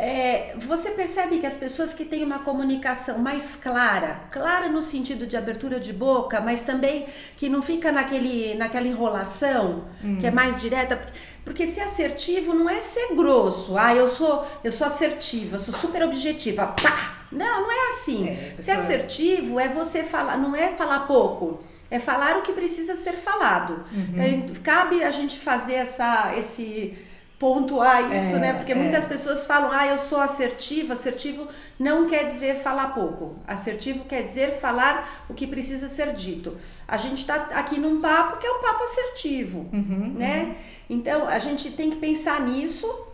É, 0.00 0.54
você 0.56 0.92
percebe 0.92 1.40
que 1.40 1.46
as 1.46 1.56
pessoas 1.56 1.92
que 1.92 2.04
têm 2.04 2.22
uma 2.22 2.38
comunicação 2.38 3.18
mais 3.18 3.56
clara, 3.56 4.20
clara 4.30 4.68
no 4.68 4.80
sentido 4.80 5.26
de 5.26 5.36
abertura 5.36 5.80
de 5.80 5.92
boca, 5.92 6.40
mas 6.40 6.62
também 6.62 7.06
que 7.36 7.48
não 7.48 7.60
fica 7.60 7.90
naquele, 7.90 8.54
naquela 8.54 8.86
enrolação, 8.86 9.86
hum. 10.02 10.18
que 10.20 10.26
é 10.28 10.30
mais 10.30 10.60
direta, 10.60 11.04
porque 11.44 11.66
ser 11.66 11.80
assertivo 11.80 12.54
não 12.54 12.70
é 12.70 12.80
ser 12.80 13.12
grosso. 13.16 13.76
Ah, 13.76 13.92
eu 13.92 14.06
sou, 14.06 14.46
eu 14.62 14.70
sou 14.70 14.86
assertiva, 14.86 15.58
sou 15.58 15.74
super 15.74 16.04
objetiva. 16.04 16.68
Pá! 16.80 17.26
Não, 17.32 17.62
não 17.62 17.72
é 17.72 17.88
assim. 17.88 18.28
É, 18.28 18.54
ser 18.56 18.72
assertivo 18.72 19.58
é 19.58 19.68
você 19.68 20.04
falar, 20.04 20.38
não 20.38 20.54
é 20.54 20.68
falar 20.74 21.08
pouco. 21.08 21.60
É 21.90 21.98
falar 21.98 22.36
o 22.36 22.42
que 22.42 22.52
precisa 22.52 22.94
ser 22.94 23.14
falado. 23.14 23.84
Uhum. 23.92 24.22
Então, 24.24 24.62
cabe 24.62 25.02
a 25.02 25.10
gente 25.10 25.38
fazer 25.40 25.74
essa, 25.74 26.34
esse, 26.36 26.96
pontuar 27.38 28.16
isso, 28.16 28.36
é, 28.36 28.40
né? 28.40 28.52
Porque 28.52 28.72
é. 28.72 28.74
muitas 28.74 29.06
pessoas 29.06 29.46
falam, 29.46 29.70
ah, 29.70 29.86
eu 29.86 29.98
sou 29.98 30.20
assertiva. 30.20 30.94
Assertivo 30.94 31.46
não 31.78 32.08
quer 32.08 32.24
dizer 32.24 32.62
falar 32.62 32.88
pouco. 32.88 33.36
Assertivo 33.46 34.04
quer 34.04 34.22
dizer 34.22 34.58
falar 34.60 35.24
o 35.28 35.34
que 35.34 35.46
precisa 35.46 35.88
ser 35.88 36.14
dito. 36.14 36.58
A 36.86 36.96
gente 36.96 37.18
está 37.18 37.34
aqui 37.54 37.78
num 37.78 38.00
papo 38.00 38.38
que 38.38 38.46
é 38.46 38.50
um 38.50 38.60
papo 38.60 38.82
assertivo, 38.82 39.68
uhum, 39.72 40.14
né? 40.16 40.42
Uhum. 40.42 40.54
Então 40.90 41.28
a 41.28 41.38
gente 41.38 41.70
tem 41.70 41.90
que 41.90 41.96
pensar 41.96 42.40
nisso 42.40 43.06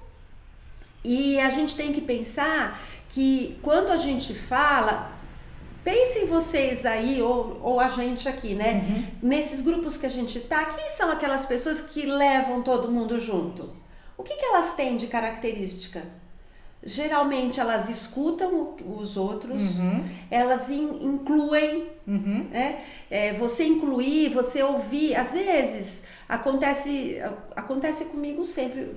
e 1.03 1.39
a 1.41 1.51
gente 1.51 1.77
tem 1.77 1.93
que 1.93 2.01
pensar 2.01 2.81
que 3.09 3.59
quando 3.63 3.91
a 3.91 3.97
gente 3.97 4.33
fala, 4.33 5.13
Pensem 5.85 6.25
vocês 6.25 6.87
aí, 6.87 7.21
ou, 7.21 7.61
ou 7.63 7.79
a 7.79 7.89
gente 7.89 8.27
aqui, 8.27 8.55
né? 8.55 8.83
Uhum. 8.89 9.29
Nesses 9.29 9.61
grupos 9.61 9.99
que 9.99 10.07
a 10.07 10.09
gente 10.09 10.41
tá, 10.41 10.65
quem 10.65 10.89
são 10.89 11.11
aquelas 11.11 11.45
pessoas 11.45 11.83
que 11.83 12.07
levam 12.07 12.63
todo 12.63 12.91
mundo 12.91 13.21
junto? 13.21 13.84
O 14.17 14.23
que, 14.23 14.37
que 14.37 14.45
elas 14.45 14.75
têm 14.75 14.97
de 14.97 15.07
característica? 15.07 16.03
Geralmente 16.87 17.59
elas 17.59 17.89
escutam 17.89 18.77
os 18.85 19.17
outros, 19.17 19.79
uhum. 19.79 20.05
elas 20.31 20.69
in, 20.69 20.99
incluem, 21.03 21.89
uhum. 22.07 22.47
né? 22.51 22.85
É, 23.11 23.33
você 23.33 23.65
incluir, 23.65 24.29
você 24.29 24.63
ouvir, 24.63 25.17
às 25.17 25.33
vezes 25.33 26.03
acontece 26.29 27.19
acontece 27.57 28.05
comigo 28.07 28.45
sempre, 28.45 28.93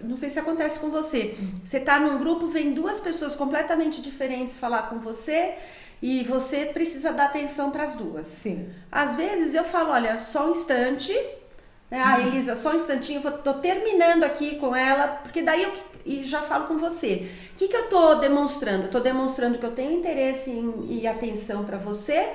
não 0.00 0.16
sei 0.16 0.30
se 0.30 0.38
acontece 0.38 0.80
com 0.80 0.88
você. 0.88 1.36
Você 1.62 1.76
está 1.76 2.00
num 2.00 2.18
grupo, 2.18 2.48
vem 2.48 2.72
duas 2.72 3.00
pessoas 3.00 3.36
completamente 3.36 4.00
diferentes 4.00 4.58
falar 4.58 4.88
com 4.88 4.98
você 4.98 5.56
e 6.00 6.24
você 6.24 6.66
precisa 6.66 7.12
dar 7.12 7.26
atenção 7.26 7.70
para 7.70 7.84
as 7.84 7.96
duas. 7.96 8.28
Sim. 8.28 8.70
Às 8.90 9.16
vezes 9.16 9.52
eu 9.54 9.64
falo, 9.64 9.90
olha, 9.90 10.22
só 10.22 10.48
um 10.48 10.52
instante, 10.52 11.12
né? 11.90 12.00
Ah, 12.02 12.20
Elisa, 12.20 12.54
só 12.54 12.72
um 12.72 12.76
instantinho, 12.76 13.20
vou, 13.20 13.32
tô 13.32 13.54
terminando 13.54 14.24
aqui 14.24 14.56
com 14.56 14.74
ela, 14.74 15.08
porque 15.08 15.42
daí 15.42 15.62
eu 15.62 15.72
e 16.04 16.24
já 16.24 16.40
falo 16.40 16.66
com 16.66 16.78
você. 16.78 17.30
O 17.52 17.56
que, 17.56 17.68
que 17.68 17.76
eu 17.76 17.88
tô 17.88 18.14
demonstrando? 18.16 18.84
Eu 18.84 18.90
tô 18.90 19.00
demonstrando 19.00 19.58
que 19.58 19.66
eu 19.66 19.72
tenho 19.72 19.92
interesse 19.92 20.50
em, 20.50 20.86
e 20.88 21.06
atenção 21.06 21.64
para 21.64 21.76
você 21.76 22.30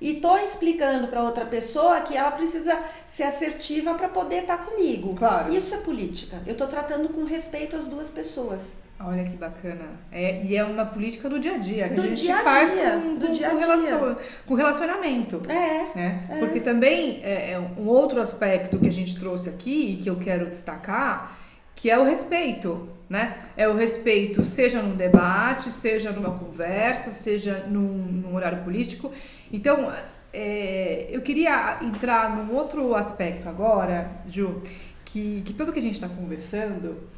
e 0.00 0.14
tô 0.14 0.36
explicando 0.38 1.08
para 1.08 1.22
outra 1.22 1.44
pessoa 1.44 2.00
que 2.00 2.16
ela 2.16 2.30
precisa 2.30 2.78
ser 3.04 3.24
assertiva 3.24 3.94
para 3.94 4.08
poder 4.08 4.42
estar 4.42 4.58
tá 4.58 4.64
comigo. 4.64 5.14
Claro. 5.14 5.52
Isso 5.52 5.74
é 5.74 5.78
política. 5.78 6.42
Eu 6.46 6.56
tô 6.56 6.66
tratando 6.66 7.08
com 7.08 7.24
respeito 7.24 7.76
as 7.76 7.86
duas 7.86 8.10
pessoas. 8.10 8.84
Olha 8.98 9.24
que 9.24 9.36
bacana. 9.36 9.84
É, 10.10 10.42
e 10.42 10.56
é 10.56 10.64
uma 10.64 10.86
política 10.86 11.28
do 11.28 11.38
dia 11.38 11.54
a 11.54 11.58
dia, 11.58 11.88
que 11.88 11.94
do 11.94 12.02
a 12.02 12.06
gente 12.06 12.22
dia 12.22 12.36
-a 12.36 12.42
faz 12.42 12.72
dia, 12.72 12.90
com, 12.92 13.14
do 13.16 13.26
com, 13.26 13.32
dia 13.32 13.50
com, 13.50 13.58
relacion, 13.58 14.16
com 14.46 14.54
relacionamento. 14.54 15.42
É, 15.48 15.92
né? 15.94 16.26
é. 16.30 16.38
Porque 16.38 16.60
também 16.60 17.20
é, 17.22 17.52
é, 17.52 17.58
um 17.58 17.86
outro 17.86 18.20
aspecto 18.20 18.78
que 18.78 18.88
a 18.88 18.92
gente 18.92 19.18
trouxe 19.18 19.50
aqui 19.50 19.92
e 19.92 19.96
que 20.02 20.08
eu 20.08 20.16
quero 20.16 20.46
destacar, 20.46 21.38
que 21.74 21.90
é 21.90 21.98
o 21.98 22.04
respeito. 22.04 22.88
Né? 23.08 23.36
É 23.56 23.68
o 23.68 23.76
respeito, 23.76 24.44
seja 24.44 24.82
num 24.82 24.96
debate, 24.96 25.70
seja 25.70 26.10
numa 26.10 26.36
conversa, 26.36 27.12
seja 27.12 27.64
num, 27.68 27.80
num 27.80 28.34
horário 28.34 28.64
político. 28.64 29.12
Então, 29.52 29.92
é, 30.32 31.08
eu 31.10 31.20
queria 31.22 31.78
entrar 31.82 32.36
num 32.36 32.54
outro 32.54 32.94
aspecto 32.94 33.48
agora, 33.48 34.10
Ju, 34.28 34.62
que, 35.04 35.42
que 35.42 35.54
pelo 35.54 35.72
que 35.72 35.78
a 35.78 35.82
gente 35.82 35.94
está 35.94 36.08
conversando, 36.08 37.08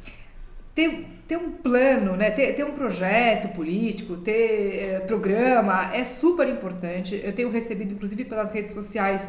ter, 0.73 1.05
ter 1.27 1.37
um 1.37 1.51
plano, 1.51 2.15
né? 2.15 2.31
ter, 2.31 2.53
ter 2.53 2.63
um 2.63 2.71
projeto 2.71 3.49
político, 3.49 4.17
ter 4.17 4.83
é, 4.83 4.99
programa 5.01 5.93
é 5.93 6.03
super 6.03 6.47
importante. 6.47 7.19
Eu 7.21 7.33
tenho 7.33 7.51
recebido, 7.51 7.93
inclusive 7.93 8.23
pelas 8.25 8.53
redes 8.53 8.73
sociais, 8.73 9.27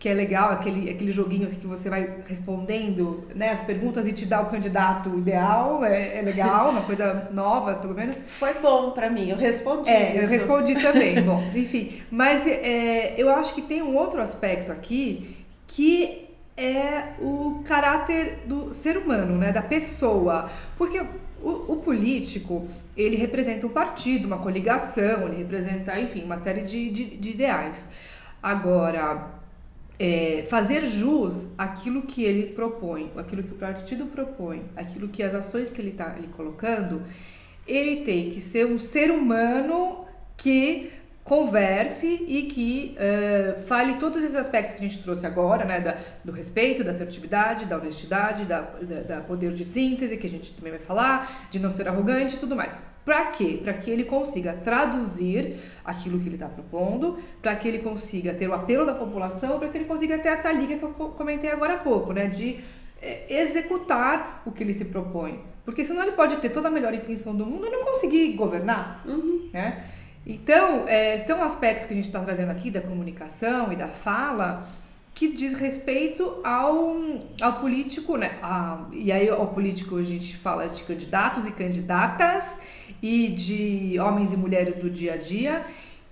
que 0.00 0.08
é 0.08 0.14
legal, 0.14 0.50
aquele, 0.50 0.88
aquele 0.88 1.12
joguinho 1.12 1.46
que 1.46 1.66
você 1.66 1.90
vai 1.90 2.22
respondendo 2.26 3.28
né, 3.34 3.50
as 3.50 3.60
perguntas 3.60 4.08
e 4.08 4.14
te 4.14 4.24
dá 4.24 4.40
o 4.40 4.46
candidato 4.46 5.10
ideal, 5.10 5.84
é, 5.84 6.16
é 6.16 6.22
legal, 6.22 6.70
uma 6.70 6.80
coisa 6.80 7.28
nova, 7.30 7.74
pelo 7.74 7.92
menos. 7.92 8.16
Foi 8.16 8.54
bom 8.54 8.92
para 8.92 9.10
mim, 9.10 9.28
eu 9.28 9.36
respondi 9.36 9.90
é, 9.90 10.16
isso. 10.16 10.24
eu 10.24 10.38
respondi 10.38 10.74
também, 10.80 11.20
bom, 11.20 11.44
enfim. 11.54 12.00
Mas 12.10 12.46
é, 12.46 13.14
eu 13.18 13.28
acho 13.28 13.54
que 13.54 13.60
tem 13.60 13.82
um 13.82 13.94
outro 13.94 14.22
aspecto 14.22 14.72
aqui 14.72 15.36
que 15.66 16.30
é 16.56 17.12
o 17.20 17.62
caráter 17.66 18.38
do 18.46 18.72
ser 18.72 18.96
humano, 18.96 19.36
né, 19.36 19.52
da 19.52 19.60
pessoa. 19.60 20.50
Porque 20.78 20.98
o, 21.42 21.74
o, 21.74 21.76
político, 21.76 22.66
ele 22.96 23.16
representa 23.16 23.66
um 23.66 23.70
partido, 23.70 24.24
uma 24.24 24.38
coligação, 24.38 25.28
ele 25.28 25.36
representa, 25.36 26.00
enfim, 26.00 26.24
uma 26.24 26.38
série 26.38 26.62
de, 26.62 26.88
de, 26.88 27.04
de 27.18 27.30
ideais. 27.32 27.90
Agora, 28.42 29.39
é, 30.00 30.46
fazer 30.48 30.86
jus 30.86 31.50
àquilo 31.58 32.00
que 32.00 32.24
ele 32.24 32.54
propõe, 32.54 33.12
aquilo 33.18 33.42
que 33.42 33.52
o 33.52 33.56
partido 33.56 34.06
propõe, 34.06 34.62
aquilo 34.74 35.08
que 35.08 35.22
as 35.22 35.34
ações 35.34 35.68
que 35.68 35.78
ele 35.78 35.90
está 35.90 36.14
ali 36.14 36.26
colocando, 36.28 37.02
ele 37.68 38.02
tem 38.02 38.30
que 38.30 38.40
ser 38.40 38.64
um 38.64 38.78
ser 38.78 39.10
humano 39.10 40.06
que 40.38 40.90
converse 41.22 42.24
e 42.26 42.44
que 42.44 42.96
uh, 42.96 43.62
fale 43.66 43.96
todos 43.96 44.24
esses 44.24 44.34
aspectos 44.34 44.74
que 44.74 44.84
a 44.84 44.88
gente 44.88 45.02
trouxe 45.02 45.26
agora, 45.26 45.66
né, 45.66 45.80
da, 45.80 45.96
do 46.24 46.32
respeito, 46.32 46.82
da 46.82 46.92
assertividade, 46.92 47.66
da 47.66 47.76
honestidade, 47.76 48.46
da, 48.46 48.62
da, 48.62 49.00
da, 49.02 49.20
poder 49.20 49.52
de 49.52 49.64
síntese, 49.64 50.16
que 50.16 50.26
a 50.26 50.30
gente 50.30 50.52
também 50.54 50.72
vai 50.72 50.80
falar, 50.80 51.48
de 51.50 51.60
não 51.60 51.70
ser 51.70 51.86
arrogante 51.86 52.36
e 52.36 52.38
tudo 52.38 52.56
mais. 52.56 52.82
Para 53.04 53.26
quê? 53.26 53.58
Para 53.62 53.72
que 53.72 53.90
ele 53.90 54.04
consiga 54.04 54.52
traduzir 54.52 55.56
aquilo 55.84 56.20
que 56.20 56.28
ele 56.28 56.36
está 56.36 56.48
propondo, 56.48 57.18
para 57.40 57.56
que 57.56 57.66
ele 57.66 57.78
consiga 57.78 58.34
ter 58.34 58.48
o 58.48 58.52
apelo 58.52 58.84
da 58.84 58.94
população, 58.94 59.58
para 59.58 59.68
que 59.68 59.78
ele 59.78 59.86
consiga 59.86 60.18
ter 60.18 60.28
essa 60.28 60.52
liga 60.52 60.76
que 60.76 60.82
eu 60.82 60.90
comentei 60.90 61.50
agora 61.50 61.74
há 61.74 61.78
pouco, 61.78 62.12
né, 62.12 62.26
de 62.26 62.60
é, 63.00 63.24
executar 63.28 64.42
o 64.44 64.52
que 64.52 64.62
ele 64.62 64.74
se 64.74 64.84
propõe. 64.84 65.40
Porque 65.64 65.84
senão 65.84 66.02
ele 66.02 66.12
pode 66.12 66.36
ter 66.36 66.50
toda 66.50 66.68
a 66.68 66.70
melhor 66.70 66.92
intenção 66.92 67.34
do 67.34 67.46
mundo 67.46 67.66
e 67.66 67.70
não 67.70 67.84
conseguir 67.84 68.32
governar, 68.32 69.02
uhum. 69.06 69.48
né? 69.52 69.84
Então, 70.26 70.86
é, 70.86 71.16
são 71.18 71.42
aspectos 71.42 71.86
que 71.86 71.92
a 71.92 71.96
gente 71.96 72.06
está 72.06 72.20
trazendo 72.20 72.50
aqui 72.50 72.70
da 72.70 72.80
comunicação 72.80 73.72
e 73.72 73.76
da 73.76 73.88
fala 73.88 74.68
que 75.14 75.28
diz 75.28 75.54
respeito 75.54 76.40
ao, 76.44 76.96
ao 77.40 77.60
político, 77.60 78.16
né? 78.16 78.38
A, 78.42 78.86
e 78.92 79.10
aí, 79.10 79.28
ao 79.28 79.48
político, 79.48 79.96
a 79.96 80.02
gente 80.02 80.36
fala 80.36 80.68
de 80.68 80.82
candidatos 80.82 81.46
e 81.46 81.52
candidatas 81.52 82.60
e 83.02 83.28
de 83.28 83.98
homens 83.98 84.32
e 84.32 84.36
mulheres 84.36 84.76
do 84.76 84.90
dia 84.90 85.14
a 85.14 85.16
dia 85.16 85.64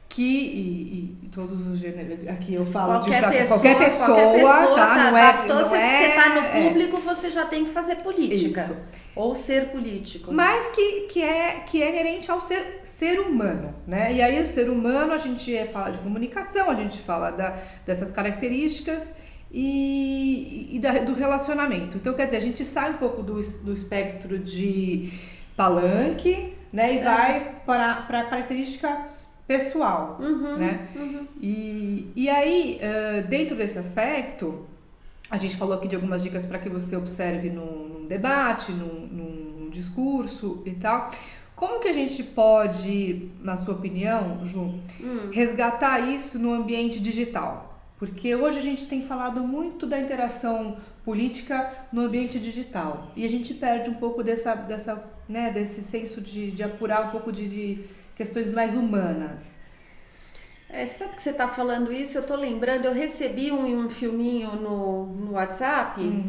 que 0.09 0.23
e, 0.23 1.17
e, 1.25 1.29
todos 1.29 1.67
os 1.67 1.79
gêneros 1.79 2.27
aqui 2.27 2.55
eu 2.55 2.65
falo 2.65 2.95
qualquer 2.95 3.25
de 3.31 3.37
pessoa, 3.37 3.61
qualquer 3.61 3.79
pessoa, 3.79 4.07
qualquer 4.07 4.41
pessoa 4.41 4.77
tá? 4.77 4.87
tá, 4.87 5.11
Não 5.11 5.19
é, 5.19 5.21
bastou 5.21 5.57
não 5.57 5.65
você 5.65 5.77
é, 5.77 6.09
estar 6.09 6.35
no 6.35 6.41
é. 6.41 6.63
público, 6.63 6.97
você 6.99 7.31
já 7.31 7.45
tem 7.45 7.65
que 7.67 7.71
fazer 7.71 7.97
política. 7.97 8.63
Isso. 8.63 8.77
Ou 9.15 9.35
ser 9.35 9.67
político. 9.67 10.33
Mas 10.33 10.69
que, 10.69 11.03
que, 11.03 11.23
é, 11.23 11.61
que 11.67 11.83
é 11.83 11.91
inerente 11.91 12.31
ao 12.31 12.41
ser, 12.41 12.81
ser 12.85 13.21
humano, 13.21 13.75
né? 13.87 14.13
E 14.13 14.23
aí 14.23 14.43
o 14.43 14.47
ser 14.47 14.71
humano, 14.71 15.13
a 15.13 15.19
gente 15.19 15.55
é, 15.55 15.67
fala 15.67 15.91
de 15.91 15.99
comunicação, 15.99 16.71
a 16.71 16.75
gente 16.75 16.99
fala 16.99 17.31
da, 17.31 17.59
dessas 17.85 18.11
características 18.11 19.15
e, 19.53 20.69
e 20.73 20.79
da- 20.79 20.99
do 21.01 21.15
relacionamento. 21.15 21.97
Então, 21.97 22.15
quer 22.15 22.27
dizer, 22.27 22.37
a 22.39 22.41
gente 22.41 22.65
sai 22.65 22.91
um 22.93 22.97
pouco 22.97 23.23
do, 23.23 23.43
do 23.63 23.75
espectro 23.75 24.39
de 24.39 25.13
palanque, 25.57 26.55
né? 26.73 26.97
E 26.97 27.03
vai 27.03 27.57
para, 27.65 28.03
para 28.03 28.21
a 28.21 28.25
característica 28.25 29.07
pessoal, 29.47 30.19
né? 30.59 30.89
E, 31.41 32.11
e 32.15 32.29
aí, 32.29 32.81
dentro 33.29 33.57
desse 33.57 33.79
aspecto, 33.79 34.67
a 35.31 35.39
gente 35.39 35.57
falou 35.57 35.77
aqui 35.77 35.89
de 35.89 35.95
algumas 35.95 36.23
dicas 36.23 36.45
para 36.47 36.59
que 36.59 36.69
você 36.69 36.97
observe 36.97 37.51
num, 37.51 37.89
num 37.89 38.07
debate, 38.07 38.73
num, 38.73 39.07
num 39.07 39.71
discurso 39.71 40.63
e 40.67 40.73
tal. 40.73 41.11
Como 41.55 41.81
que 41.81 41.89
a 41.89 41.93
gente 41.93 42.23
pode, 42.23 43.31
na 43.43 43.57
sua 43.57 43.75
opinião, 43.75 44.47
Ju, 44.47 44.75
resgatar 45.33 45.99
isso 46.01 46.39
no 46.39 46.53
ambiente 46.53 47.01
digital? 47.01 47.81
Porque 47.99 48.35
hoje 48.35 48.59
a 48.59 48.63
gente 48.63 48.87
tem 48.87 49.03
falado 49.03 49.41
muito 49.41 49.85
da 49.85 49.99
interação 49.99 50.77
política 51.09 51.57
no 51.95 52.01
ambiente 52.07 52.39
digital 52.49 52.91
e 53.19 53.25
a 53.29 53.31
gente 53.35 53.51
perde 53.65 53.89
um 53.89 53.99
pouco 54.05 54.21
dessa, 54.29 54.55
dessa, 54.71 54.93
né, 55.35 55.45
desse 55.57 55.81
senso 55.83 56.21
de, 56.21 56.51
de 56.57 56.63
apurar 56.63 57.01
um 57.07 57.11
pouco 57.15 57.31
de, 57.39 57.45
de 57.57 57.65
questões 58.19 58.53
mais 58.59 58.73
humanas. 58.81 59.43
É, 60.69 60.85
sabe 60.85 61.17
que 61.17 61.23
você 61.23 61.31
está 61.31 61.49
falando 61.49 61.91
isso? 61.91 62.19
Eu 62.19 62.23
estou 62.23 62.37
lembrando, 62.37 62.85
eu 62.85 62.93
recebi 62.93 63.51
um, 63.51 63.65
um 63.85 63.89
filminho 63.89 64.51
no, 64.57 65.07
no 65.25 65.33
WhatsApp 65.33 66.01
Hum. 66.03 66.29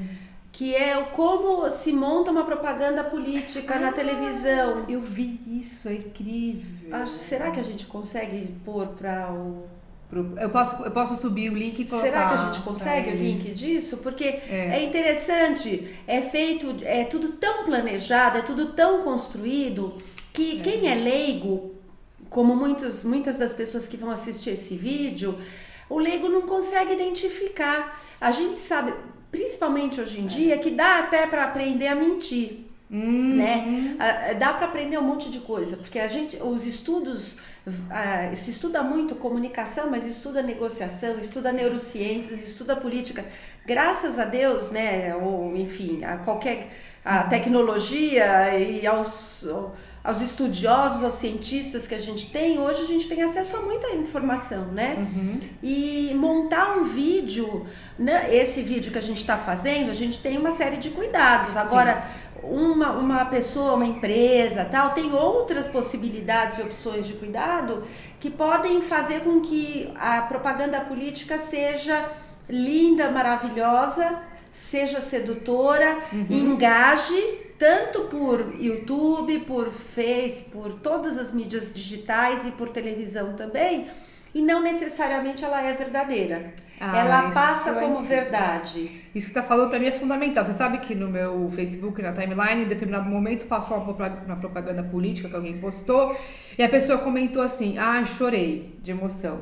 que 0.51 0.73
é 0.75 0.97
o 0.97 1.07
como 1.07 1.69
se 1.69 1.91
monta 1.91 2.31
uma 2.31 2.45
propaganda 2.45 3.03
política 3.03 3.77
na 3.79 3.91
televisão. 3.91 4.85
Eu 4.87 5.01
vi 5.01 5.41
isso, 5.61 5.89
é 5.89 5.95
incrível. 5.95 6.95
Acho- 6.95 7.13
será 7.13 7.51
que 7.51 7.59
a 7.59 7.63
gente 7.63 7.85
consegue 7.85 8.39
pôr 8.65 8.87
para 8.99 9.31
o. 9.31 9.67
Eu 10.11 10.49
posso, 10.49 10.83
eu 10.83 10.91
posso 10.91 11.21
subir 11.21 11.51
o 11.51 11.55
link 11.55 11.79
e 11.79 11.85
colocar. 11.85 12.07
Será 12.07 12.27
que 12.29 12.33
a 12.33 12.45
gente 12.45 12.61
consegue 12.61 13.11
o 13.11 13.15
link 13.15 13.51
disso? 13.51 13.97
Porque 13.97 14.23
É. 14.23 14.79
é. 14.79 14.83
interessante, 14.83 15.87
é 16.07 16.19
feito, 16.21 16.77
é 16.83 17.03
tudo 17.03 17.33
tão 17.33 17.63
planejado, 17.63 18.39
é 18.39 18.41
tudo 18.41 18.67
tão 18.73 19.03
construído 19.03 20.01
que 20.33 20.59
quem 20.61 20.87
é 20.91 20.95
leigo, 20.95 21.75
como 22.29 22.55
muitos, 22.55 23.03
muitas 23.03 23.37
das 23.37 23.53
pessoas 23.53 23.87
que 23.87 23.97
vão 23.97 24.09
assistir 24.09 24.51
esse 24.51 24.75
vídeo, 24.75 25.37
o 25.87 25.99
leigo 25.99 26.27
não 26.27 26.41
consegue 26.43 26.93
identificar. 26.93 28.01
A 28.19 28.31
gente 28.31 28.57
sabe, 28.57 28.93
principalmente 29.31 30.01
hoje 30.01 30.19
em 30.19 30.25
dia, 30.25 30.57
que 30.57 30.71
dá 30.71 30.99
até 30.99 31.27
para 31.27 31.43
aprender 31.43 31.87
a 31.87 31.95
mentir. 31.95 32.65
Hum, 32.91 33.35
Né? 33.35 33.95
Ah, 33.99 34.33
Dá 34.33 34.53
para 34.53 34.65
aprender 34.65 34.97
um 34.97 35.03
monte 35.03 35.29
de 35.29 35.39
coisa, 35.39 35.77
porque 35.77 35.99
a 35.99 36.07
gente, 36.07 36.37
os 36.41 36.65
estudos, 36.65 37.37
ah, 37.89 38.33
se 38.35 38.51
estuda 38.51 38.81
muito 38.83 39.15
comunicação, 39.15 39.89
mas 39.89 40.05
estuda 40.05 40.41
negociação, 40.41 41.19
estuda 41.19 41.51
neurociências, 41.51 42.45
estuda 42.45 42.75
política. 42.75 43.25
Graças 43.65 44.19
a 44.19 44.25
Deus, 44.25 44.71
né, 44.71 45.15
ou 45.15 45.55
enfim, 45.55 46.03
a 46.03 46.17
qualquer 46.17 46.69
a 47.03 47.23
tecnologia 47.23 48.57
e 48.59 48.85
aos, 48.85 49.47
aos 50.03 50.21
estudiosos, 50.21 51.03
aos 51.03 51.15
cientistas 51.15 51.87
que 51.87 51.95
a 51.95 51.99
gente 51.99 52.29
tem, 52.29 52.59
hoje 52.59 52.83
a 52.83 52.85
gente 52.85 53.07
tem 53.07 53.21
acesso 53.21 53.57
a 53.57 53.61
muita 53.61 53.89
informação, 53.95 54.65
né? 54.65 54.95
Uhum. 54.97 55.39
E 55.63 56.13
montar 56.15 56.77
um 56.77 56.83
vídeo, 56.83 57.65
né, 57.97 58.35
esse 58.35 58.61
vídeo 58.61 58.91
que 58.91 58.97
a 58.97 59.01
gente 59.01 59.19
está 59.19 59.37
fazendo, 59.37 59.89
a 59.89 59.93
gente 59.93 60.19
tem 60.19 60.37
uma 60.37 60.51
série 60.51 60.77
de 60.77 60.89
cuidados. 60.89 61.55
Agora, 61.55 62.05
uma, 62.43 62.91
uma 62.91 63.25
pessoa, 63.25 63.73
uma 63.73 63.85
empresa, 63.85 64.65
tal, 64.65 64.91
tem 64.91 65.13
outras 65.13 65.67
possibilidades 65.67 66.57
e 66.57 66.61
opções 66.61 67.07
de 67.07 67.13
cuidado 67.13 67.83
que 68.19 68.29
podem 68.29 68.81
fazer 68.81 69.21
com 69.21 69.39
que 69.41 69.91
a 69.95 70.21
propaganda 70.21 70.81
política 70.81 71.37
seja 71.37 72.09
linda, 72.47 73.11
maravilhosa, 73.11 74.19
seja 74.51 74.99
sedutora, 74.99 75.97
engaje 76.29 77.49
tanto 77.59 78.03
por 78.03 78.55
YouTube, 78.57 79.39
por 79.41 79.71
Face, 79.71 80.45
por 80.45 80.73
todas 80.79 81.17
as 81.17 81.33
mídias 81.33 81.73
digitais 81.73 82.45
e 82.45 82.51
por 82.51 82.69
televisão 82.69 83.33
também, 83.33 83.89
e 84.33 84.41
não 84.41 84.61
necessariamente 84.61 85.43
ela 85.43 85.61
é 85.61 85.73
verdadeira. 85.73 86.53
Ah, 86.79 86.97
ela 86.97 87.31
passa 87.31 87.71
é 87.71 87.73
como 87.73 87.99
incrível. 87.99 88.21
verdade. 88.21 88.98
Isso 89.19 89.27
que 89.27 89.33
você 89.33 89.41
tá 89.41 89.47
falando 89.47 89.69
pra 89.69 89.79
mim 89.79 89.87
é 89.87 89.91
fundamental. 89.91 90.45
Você 90.45 90.53
sabe 90.53 90.77
que 90.79 90.95
no 90.95 91.09
meu 91.09 91.49
Facebook, 91.51 92.01
na 92.01 92.13
timeline, 92.13 92.63
em 92.63 92.67
determinado 92.67 93.09
momento 93.09 93.45
passou 93.47 93.77
uma 93.77 93.85
propa- 93.93 94.23
uma 94.25 94.37
propaganda 94.37 94.81
política 94.81 95.27
que 95.29 95.35
alguém 95.35 95.57
postou 95.59 96.15
e 96.57 96.63
a 96.63 96.69
pessoa 96.69 96.97
comentou 96.99 97.41
assim: 97.43 97.77
Ah, 97.77 98.03
chorei 98.05 98.79
de 98.81 98.91
emoção. 98.91 99.41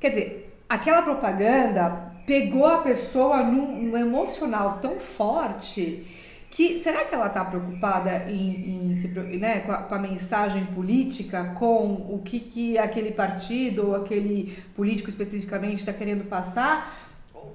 Quer 0.00 0.08
dizer, 0.10 0.58
aquela 0.68 1.02
propaganda 1.02 2.12
pegou 2.26 2.66
a 2.66 2.78
pessoa 2.78 3.42
num, 3.42 3.82
num 3.84 3.96
emocional 3.96 4.78
tão 4.82 4.98
forte 5.00 6.06
que 6.50 6.78
será 6.78 7.04
que 7.04 7.14
ela 7.14 7.28
tá 7.28 7.44
preocupada 7.44 8.24
em, 8.28 8.94
em 8.94 9.38
né, 9.38 9.60
com, 9.60 9.72
a, 9.72 9.76
com 9.78 9.94
a 9.94 9.98
mensagem 9.98 10.64
política, 10.66 11.52
com 11.54 12.06
o 12.08 12.20
que, 12.24 12.40
que 12.40 12.78
aquele 12.78 13.12
partido 13.12 13.88
ou 13.88 13.94
aquele 13.94 14.56
político 14.74 15.08
especificamente 15.08 15.78
está 15.78 15.92
querendo 15.92 16.24
passar? 16.24 17.07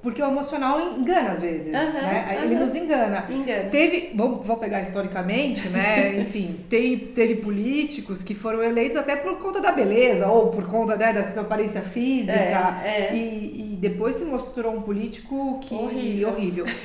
Porque 0.03 0.21
o 0.21 0.25
emocional 0.25 0.81
engana 0.81 1.31
às 1.31 1.41
vezes, 1.41 1.73
Aham, 1.73 1.93
né? 1.93 2.39
Ele 2.43 2.55
nos 2.55 2.75
engana. 2.75 3.25
Engana. 3.29 3.69
Teve, 3.69 4.11
vamos, 4.13 4.45
vamos 4.45 4.61
pegar 4.61 4.81
historicamente, 4.81 5.69
né? 5.69 6.19
Enfim, 6.19 6.59
tem, 6.69 6.97
teve 6.97 7.37
políticos 7.37 8.21
que 8.21 8.35
foram 8.35 8.61
eleitos 8.61 8.97
até 8.97 9.15
por 9.15 9.39
conta 9.39 9.61
da 9.61 9.71
beleza 9.71 10.27
ou 10.27 10.49
por 10.49 10.67
conta 10.67 10.97
né, 10.97 11.13
da 11.13 11.31
sua 11.31 11.43
aparência 11.43 11.81
física. 11.81 12.33
É, 12.33 13.11
é. 13.11 13.15
E, 13.15 13.73
e 13.73 13.77
depois 13.77 14.15
se 14.15 14.25
mostrou 14.25 14.73
um 14.73 14.81
político 14.81 15.59
que 15.61 15.73
Horrível. 15.73 16.29
horrível. 16.29 16.65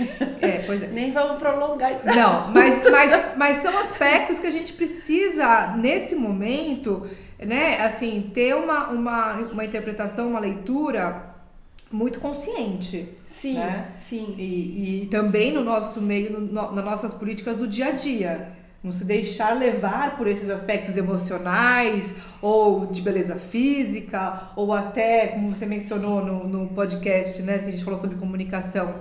É, 0.40 0.62
pois 0.64 0.83
é. 0.85 0.87
Nem 0.87 1.11
vamos 1.11 1.38
prolongar 1.38 1.90
isso. 1.90 2.07
Não, 2.07 2.52
mas, 2.52 2.81
mas, 2.88 3.37
mas 3.37 3.57
são 3.57 3.76
aspectos 3.78 4.38
que 4.38 4.46
a 4.46 4.52
gente 4.52 4.72
precisa, 4.72 5.74
nesse 5.76 6.14
momento, 6.14 7.04
né, 7.40 7.81
assim, 7.81 8.31
ter 8.33 8.54
uma, 8.54 8.88
uma, 8.90 9.35
uma 9.52 9.64
interpretação, 9.64 10.28
uma 10.28 10.38
leitura 10.38 11.28
muito 11.90 12.20
consciente. 12.20 13.09
Sim, 13.27 13.55
né? 13.55 13.92
sim. 13.96 14.35
E, 14.38 15.03
e 15.03 15.07
também 15.07 15.53
no 15.53 15.62
nosso 15.64 16.01
meio, 16.01 16.33
no, 16.33 16.40
no- 16.40 16.72
nas 16.72 16.85
nossas 16.85 17.14
políticas 17.14 17.59
do 17.59 17.66
dia 17.66 17.87
a 17.87 17.90
dia. 17.92 18.53
Não 18.83 18.92
se 18.92 19.05
deixar 19.05 19.59
levar 19.59 20.16
por 20.16 20.29
esses 20.29 20.48
aspectos 20.48 20.96
emocionais 20.96 22.14
ou 22.40 22.87
de 22.87 23.03
beleza 23.03 23.35
física, 23.37 24.51
ou 24.55 24.72
até, 24.72 25.29
como 25.29 25.53
você 25.55 25.66
mencionou 25.66 26.24
no, 26.24 26.46
no 26.46 26.68
podcast, 26.68 27.42
né, 27.42 27.59
que 27.59 27.66
a 27.66 27.70
gente 27.72 27.83
falou 27.83 27.98
sobre 27.98 28.16
comunicação, 28.16 28.94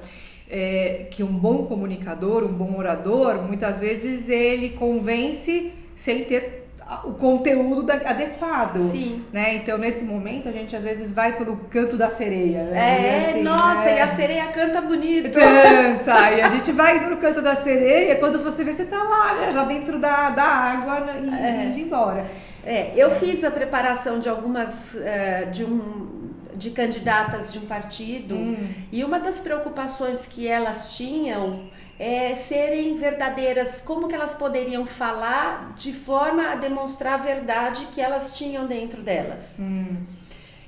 é, 0.50 1.08
que 1.12 1.22
um 1.24 1.32
bom 1.32 1.66
comunicador, 1.66 2.44
um 2.44 2.54
bom 2.54 2.76
orador, 2.76 3.44
muitas 3.44 3.80
vezes 3.80 4.30
ele 4.30 4.70
convence 4.70 5.72
sem 5.96 6.24
ter 6.24 6.67
o 7.04 7.14
conteúdo 7.14 7.84
da- 7.84 7.96
adequado. 7.96 8.78
Sim. 8.80 9.24
Né? 9.34 9.56
Então, 9.56 9.78
nesse 9.78 10.04
momento, 10.06 10.48
a 10.48 10.52
gente 10.52 10.76
às 10.76 10.84
vezes 10.84 11.14
vai 11.14 11.34
pelo 11.38 11.58
canto 11.70 11.98
da 11.98 12.10
sereia. 12.10 12.64
Né? 12.64 12.78
É, 12.78 13.30
Assim, 13.32 13.44
nossa, 13.44 13.86
né? 13.86 13.98
e 13.98 14.00
a 14.00 14.08
sereia 14.08 14.46
canta 14.48 14.82
bonito. 14.82 15.32
Canta, 15.32 16.32
e 16.32 16.42
a 16.42 16.50
gente 16.50 16.72
vai 16.72 17.00
no 17.10 17.18
canto 17.18 17.42
da 17.42 17.56
sereia, 17.56 18.16
quando 18.16 18.42
você 18.44 18.64
vê, 18.64 18.74
você 18.74 18.86
tá 18.86 19.02
lá, 19.04 19.36
né, 19.36 19.52
já 19.52 19.64
dentro 19.66 20.00
da, 20.00 20.30
da 20.30 20.44
água 20.44 21.00
né, 21.02 21.22
e 21.24 21.46
É. 21.46 21.66
indo 21.66 21.80
embora. 21.80 22.26
É, 22.66 22.92
eu 22.96 23.12
fiz 23.12 23.44
a 23.44 23.52
preparação 23.52 24.20
de 24.20 24.28
algumas 24.28 24.96
eh, 24.96 25.46
de 25.52 25.64
um 25.64 26.18
de 26.56 26.72
candidatas 26.72 27.54
de 27.54 27.60
um 27.60 27.66
partido 27.68 28.34
Hum. 28.34 28.58
e 28.92 29.04
uma 29.04 29.20
das 29.20 29.40
preocupações 29.40 30.26
que 30.26 30.48
elas 30.48 30.96
tinham 30.98 31.70
é 32.00 32.36
serem 32.36 32.96
verdadeiras, 32.96 33.82
como 33.82 34.08
que 34.08 34.16
elas 34.16 34.36
poderiam 34.36 34.86
falar 34.86 35.74
de 35.76 35.92
forma 35.94 36.52
a 36.52 36.56
demonstrar 36.56 37.16
a 37.16 37.24
verdade 37.24 37.88
que 37.94 38.00
elas 38.02 38.38
tinham 38.38 38.68
dentro 38.68 39.02
delas. 39.02 39.58
Hum. 39.60 39.98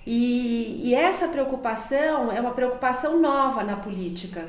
E, 0.07 0.81
e 0.89 0.95
essa 0.95 1.27
preocupação 1.27 2.31
é 2.31 2.39
uma 2.41 2.51
preocupação 2.51 3.19
nova 3.19 3.63
na 3.63 3.75
política. 3.75 4.47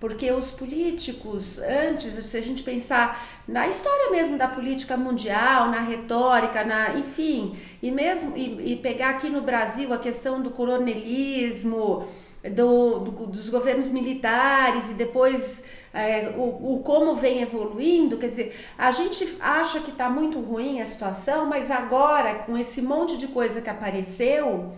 Porque 0.00 0.30
os 0.30 0.52
políticos, 0.52 1.58
antes, 1.58 2.14
se 2.14 2.36
a 2.36 2.40
gente 2.40 2.62
pensar 2.62 3.20
na 3.48 3.66
história 3.66 4.12
mesmo 4.12 4.38
da 4.38 4.46
política 4.46 4.96
mundial, 4.96 5.70
na 5.70 5.80
retórica, 5.80 6.64
na, 6.64 6.94
enfim, 6.94 7.56
e 7.82 7.90
mesmo 7.90 8.36
e, 8.36 8.72
e 8.74 8.76
pegar 8.76 9.10
aqui 9.10 9.28
no 9.28 9.40
Brasil 9.40 9.92
a 9.92 9.98
questão 9.98 10.40
do 10.40 10.50
coronelismo, 10.50 12.06
do, 12.54 13.00
do- 13.00 13.26
dos 13.26 13.48
governos 13.50 13.88
militares 13.88 14.90
e 14.90 14.94
depois 14.94 15.64
é, 15.92 16.34
o, 16.36 16.74
o, 16.74 16.82
como 16.84 17.16
vem 17.16 17.40
evoluindo, 17.40 18.18
quer 18.18 18.28
dizer, 18.28 18.56
a 18.76 18.90
gente 18.90 19.36
acha 19.40 19.80
que 19.80 19.90
está 19.90 20.10
muito 20.10 20.40
ruim 20.40 20.80
a 20.80 20.86
situação, 20.86 21.46
mas 21.46 21.70
agora, 21.70 22.34
com 22.34 22.56
esse 22.56 22.82
monte 22.82 23.16
de 23.16 23.28
coisa 23.28 23.62
que 23.62 23.70
apareceu, 23.70 24.72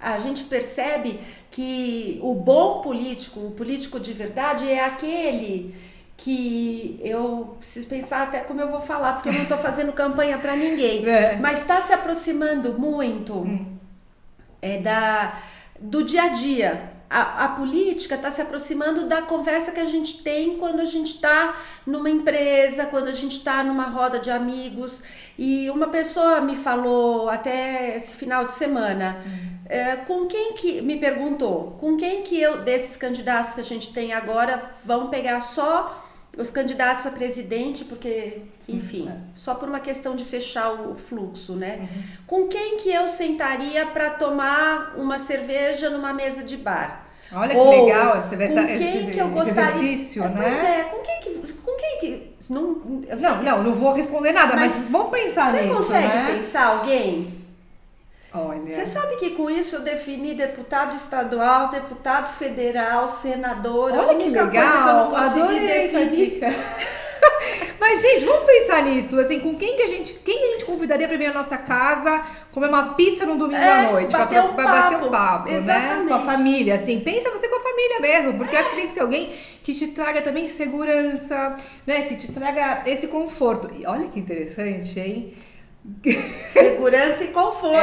a 0.00 0.18
gente 0.18 0.44
percebe 0.44 1.20
que 1.50 2.18
o 2.22 2.34
bom 2.34 2.80
político, 2.80 3.40
o 3.40 3.50
político 3.50 4.00
de 4.00 4.12
verdade, 4.12 4.68
é 4.68 4.84
aquele 4.84 5.74
que 6.16 6.98
eu 7.02 7.56
preciso 7.58 7.88
pensar 7.88 8.22
até 8.22 8.40
como 8.40 8.60
eu 8.60 8.70
vou 8.70 8.80
falar, 8.80 9.14
porque 9.14 9.28
eu 9.28 9.32
não 9.32 9.42
estou 9.42 9.58
fazendo 9.58 9.92
campanha 9.94 10.38
para 10.38 10.56
ninguém, 10.56 11.06
é. 11.06 11.36
mas 11.36 11.60
está 11.60 11.80
se 11.82 11.92
aproximando 11.92 12.78
muito 12.78 13.34
hum. 13.34 13.76
é, 14.62 14.78
da, 14.78 15.38
do 15.78 16.02
dia 16.02 16.22
a 16.24 16.28
dia 16.28 16.93
a, 17.08 17.44
a 17.44 17.48
política 17.48 18.14
está 18.14 18.30
se 18.30 18.40
aproximando 18.40 19.06
da 19.06 19.22
conversa 19.22 19.72
que 19.72 19.80
a 19.80 19.84
gente 19.84 20.22
tem 20.22 20.56
quando 20.56 20.80
a 20.80 20.84
gente 20.84 21.14
está 21.14 21.56
numa 21.86 22.10
empresa, 22.10 22.86
quando 22.86 23.08
a 23.08 23.12
gente 23.12 23.38
está 23.38 23.62
numa 23.62 23.84
roda 23.84 24.18
de 24.18 24.30
amigos. 24.30 25.02
E 25.38 25.68
uma 25.70 25.88
pessoa 25.88 26.40
me 26.40 26.56
falou 26.56 27.28
até 27.28 27.96
esse 27.96 28.14
final 28.14 28.44
de 28.44 28.52
semana, 28.52 29.22
uhum. 29.24 29.58
é, 29.66 29.96
com 29.96 30.26
quem 30.26 30.54
que 30.54 30.80
me 30.80 30.96
perguntou, 30.96 31.76
com 31.80 31.96
quem 31.96 32.22
que 32.22 32.40
eu 32.40 32.62
desses 32.62 32.96
candidatos 32.96 33.54
que 33.54 33.60
a 33.60 33.64
gente 33.64 33.92
tem 33.92 34.12
agora 34.12 34.70
vão 34.84 35.08
pegar 35.08 35.40
só 35.40 36.03
os 36.36 36.50
candidatos 36.50 37.06
a 37.06 37.10
presidente, 37.10 37.84
porque, 37.84 38.42
enfim, 38.68 39.08
é. 39.08 39.16
só 39.34 39.54
por 39.54 39.68
uma 39.68 39.80
questão 39.80 40.16
de 40.16 40.24
fechar 40.24 40.72
o 40.72 40.96
fluxo, 40.96 41.54
né? 41.54 41.80
Uhum. 41.80 42.02
Com 42.26 42.48
quem 42.48 42.76
que 42.76 42.90
eu 42.90 43.06
sentaria 43.08 43.86
para 43.86 44.10
tomar 44.10 44.94
uma 44.96 45.18
cerveja 45.18 45.90
numa 45.90 46.12
mesa 46.12 46.42
de 46.42 46.56
bar? 46.56 47.06
Olha 47.32 47.50
que 47.50 47.56
Ou, 47.56 47.84
legal 47.84 48.22
você 48.22 48.36
vê 48.36 48.48
com 48.48 48.54
quem 48.54 48.74
esse, 48.74 49.10
que 49.12 49.18
eu 49.18 49.28
gostaria, 49.30 49.82
exercício, 49.82 50.22
é, 50.22 50.28
né? 50.28 50.42
Pois 50.42 50.64
é, 50.64 50.84
com 50.84 51.02
quem 51.02 51.20
que, 51.20 51.52
com 51.52 51.76
quem 51.76 51.98
que 52.00 52.34
não, 52.50 52.62
não, 52.62 53.42
não, 53.42 53.62
não 53.62 53.74
vou 53.74 53.92
responder 53.92 54.32
nada, 54.32 54.54
mas, 54.54 54.76
mas 54.76 54.90
vamos 54.90 55.10
pensar 55.10 55.52
você 55.52 55.62
nisso, 55.62 55.74
Você 55.74 55.92
consegue 55.92 56.06
né? 56.06 56.34
pensar 56.36 56.66
alguém? 56.66 57.43
Olha. 58.34 58.74
Você 58.74 58.86
sabe 58.86 59.14
que 59.16 59.30
com 59.30 59.48
isso 59.48 59.76
eu 59.76 59.82
defini 59.82 60.34
deputado 60.34 60.96
estadual, 60.96 61.68
deputado 61.68 62.36
federal, 62.36 63.08
senador. 63.08 63.92
Olha 63.92 64.02
a 64.02 64.12
única 64.12 64.24
que 64.24 64.30
legal. 64.30 64.50
coisa 64.50 64.82
que 64.82 64.88
eu 64.88 64.94
não 64.94 65.10
consegui 65.10 65.40
Adorei 65.40 65.88
definir. 65.88 66.40
Mas, 67.78 68.00
gente, 68.00 68.24
vamos 68.24 68.44
pensar 68.44 68.82
nisso. 68.82 69.20
Assim, 69.20 69.38
com 69.38 69.54
quem 69.54 69.76
que 69.76 69.82
a 69.82 69.86
gente. 69.86 70.14
Quem 70.14 70.36
a 70.36 70.52
gente 70.52 70.64
convidaria 70.64 71.06
para 71.06 71.16
vir 71.16 71.26
à 71.26 71.32
nossa 71.32 71.56
casa 71.56 72.24
comer 72.50 72.68
uma 72.68 72.94
pizza 72.94 73.24
no 73.24 73.36
domingo 73.36 73.60
é, 73.60 73.86
à 73.86 73.92
noite? 73.92 74.12
Bater 74.12 74.42
pra, 74.42 74.50
um 74.50 74.54
pra 74.54 74.64
bater 74.64 74.96
um 74.96 75.10
papo, 75.10 75.48
Exatamente. 75.50 76.02
né? 76.02 76.08
Com 76.08 76.14
a 76.14 76.20
família, 76.20 76.74
assim. 76.74 77.00
Pensa 77.00 77.30
você 77.30 77.46
com 77.46 77.56
a 77.56 77.60
família 77.60 78.00
mesmo, 78.00 78.38
porque 78.38 78.56
é. 78.56 78.58
acho 78.58 78.70
que 78.70 78.76
tem 78.76 78.86
que 78.88 78.94
ser 78.94 79.00
alguém 79.00 79.32
que 79.62 79.74
te 79.74 79.88
traga 79.88 80.22
também 80.22 80.48
segurança, 80.48 81.56
né? 81.86 82.02
Que 82.06 82.16
te 82.16 82.32
traga 82.32 82.82
esse 82.86 83.06
conforto. 83.08 83.70
E 83.78 83.86
olha 83.86 84.08
que 84.08 84.18
interessante, 84.18 84.98
hein? 84.98 85.34
Segurança 86.46 87.24
e 87.24 87.28
conforto. 87.28 87.76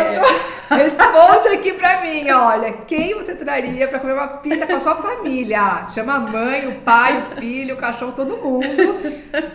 É, 0.72 0.76
responde 0.76 1.50
aqui 1.50 1.74
pra 1.74 2.02
mim, 2.02 2.30
olha, 2.32 2.74
quem 2.88 3.14
você 3.14 3.36
traria 3.36 3.88
pra 3.88 4.00
comer 4.00 4.14
uma 4.14 4.28
pizza 4.28 4.66
com 4.66 4.76
a 4.76 4.80
sua 4.80 4.96
família? 4.96 5.86
Chama 5.88 6.16
a 6.16 6.20
mãe, 6.20 6.68
o 6.68 6.82
pai, 6.82 7.20
o 7.20 7.36
filho, 7.36 7.76
o 7.76 7.78
cachorro, 7.78 8.14
todo 8.14 8.38
mundo. 8.38 8.66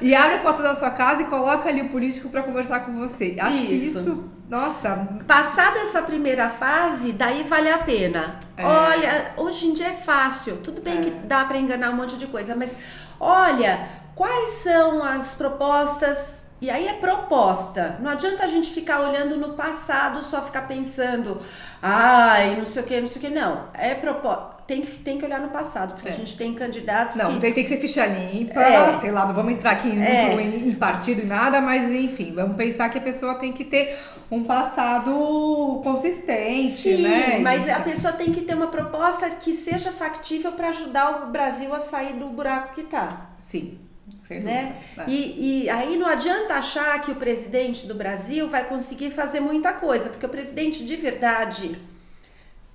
E 0.01 0.15
abre 0.15 0.37
a 0.37 0.41
porta 0.41 0.63
da 0.63 0.75
sua 0.77 0.91
casa 0.91 1.23
e 1.23 1.25
coloca 1.25 1.69
ali 1.69 1.83
o 1.83 1.89
político 1.89 2.29
pra 2.29 2.43
conversar 2.43 2.81
com 2.81 2.97
você. 2.97 3.37
Acho 3.39 3.57
isso. 3.57 3.67
que 3.67 3.75
isso, 3.75 4.31
nossa. 4.49 5.09
Passada 5.27 5.81
essa 5.81 6.03
primeira 6.03 6.49
fase, 6.49 7.13
daí 7.13 7.43
vale 7.43 7.69
a 7.69 7.79
pena. 7.79 8.39
É. 8.57 8.65
Olha, 8.65 9.33
hoje 9.37 9.67
em 9.67 9.73
dia 9.73 9.89
é 9.89 9.95
fácil. 9.95 10.59
Tudo 10.59 10.81
bem 10.81 10.99
é. 10.99 11.01
que 11.03 11.11
dá 11.11 11.45
pra 11.45 11.59
enganar 11.59 11.91
um 11.91 11.97
monte 11.97 12.17
de 12.17 12.29
coisa, 12.29 12.55
mas 12.55 12.77
olha, 13.19 13.89
quais 14.15 14.51
são 14.51 15.03
as 15.03 15.35
propostas 15.35 16.46
e 16.61 16.71
aí 16.71 16.89
é 16.89 16.95
proposta. 16.95 17.99
Não 18.01 18.11
adianta 18.11 18.45
a 18.45 18.49
gente 18.49 18.71
ficar 18.71 19.01
olhando 19.01 19.37
no 19.37 19.51
passado, 19.51 20.23
só 20.23 20.43
ficar 20.43 20.63
pensando, 20.63 21.41
ai, 21.83 22.57
não 22.57 22.65
sei 22.65 22.83
o 22.83 22.87
que, 22.87 23.01
não 23.01 23.07
sei 23.07 23.19
o 23.19 23.25
que. 23.25 23.31
Não. 23.31 23.69
É 23.75 23.95
proposta. 23.95 24.57
Tem 24.67 24.83
que, 24.83 24.99
tem 24.99 25.17
que 25.17 25.25
olhar 25.25 25.41
no 25.41 25.51
passado, 25.51 25.95
porque 25.95 26.09
é. 26.09 26.13
a 26.13 26.15
gente 26.15 26.37
tem 26.37 26.53
candidatos 26.53 27.17
não, 27.17 27.35
que... 27.35 27.41
tem, 27.41 27.53
tem 27.53 27.63
que 27.63 27.69
ser 27.69 27.77
ficha 27.77 28.05
limpa, 28.05 28.61
é. 28.61 28.99
sei 28.99 29.13
lá, 29.13 29.25
não 29.25 29.33
vamos 29.33 29.53
entrar 29.53 29.73
aqui 29.73 29.89
é. 29.89 30.35
em, 30.35 30.71
em, 30.71 30.75
partido 30.75 31.23
e 31.23 31.25
nada, 31.25 31.61
mas 31.61 31.89
enfim, 31.89 32.33
vamos 32.35 32.57
pensar 32.57 32.89
que 32.89 32.99
a 32.99 33.01
pessoa 33.01 33.37
tem 33.37 33.53
que 33.53 33.65
ter 33.65 33.97
um 34.29 34.43
passado 34.43 35.81
consistente, 35.85 36.69
Sim, 36.71 37.03
né? 37.03 37.39
mas 37.39 37.69
a 37.69 37.79
pessoa 37.79 38.13
tem 38.13 38.33
que 38.33 38.41
ter 38.41 38.55
uma 38.55 38.67
proposta 38.67 39.31
que 39.31 39.55
seja 39.55 39.93
factível 39.93 40.51
para 40.51 40.71
ajudar 40.71 41.23
o 41.23 41.31
Brasil 41.31 41.73
a 41.73 41.79
sair 41.79 42.15
do 42.15 42.27
buraco 42.27 42.75
que 42.75 42.81
está. 42.81 43.09
Sim. 43.39 43.86
Né? 44.29 44.77
E, 45.07 45.63
e 45.65 45.71
aí 45.71 45.97
não 45.97 46.07
adianta 46.07 46.55
achar 46.55 47.01
que 47.03 47.13
o 47.13 47.17
presidente 47.17 47.87
do 47.87 47.95
Brasil 47.95 48.49
vai 48.49 48.65
conseguir 48.65 49.11
fazer 49.11 49.41
muita 49.41 49.73
coisa, 49.73 50.09
porque 50.09 50.27
o 50.27 50.29
presidente 50.29 50.85
de 50.85 50.97
verdade 50.97 51.79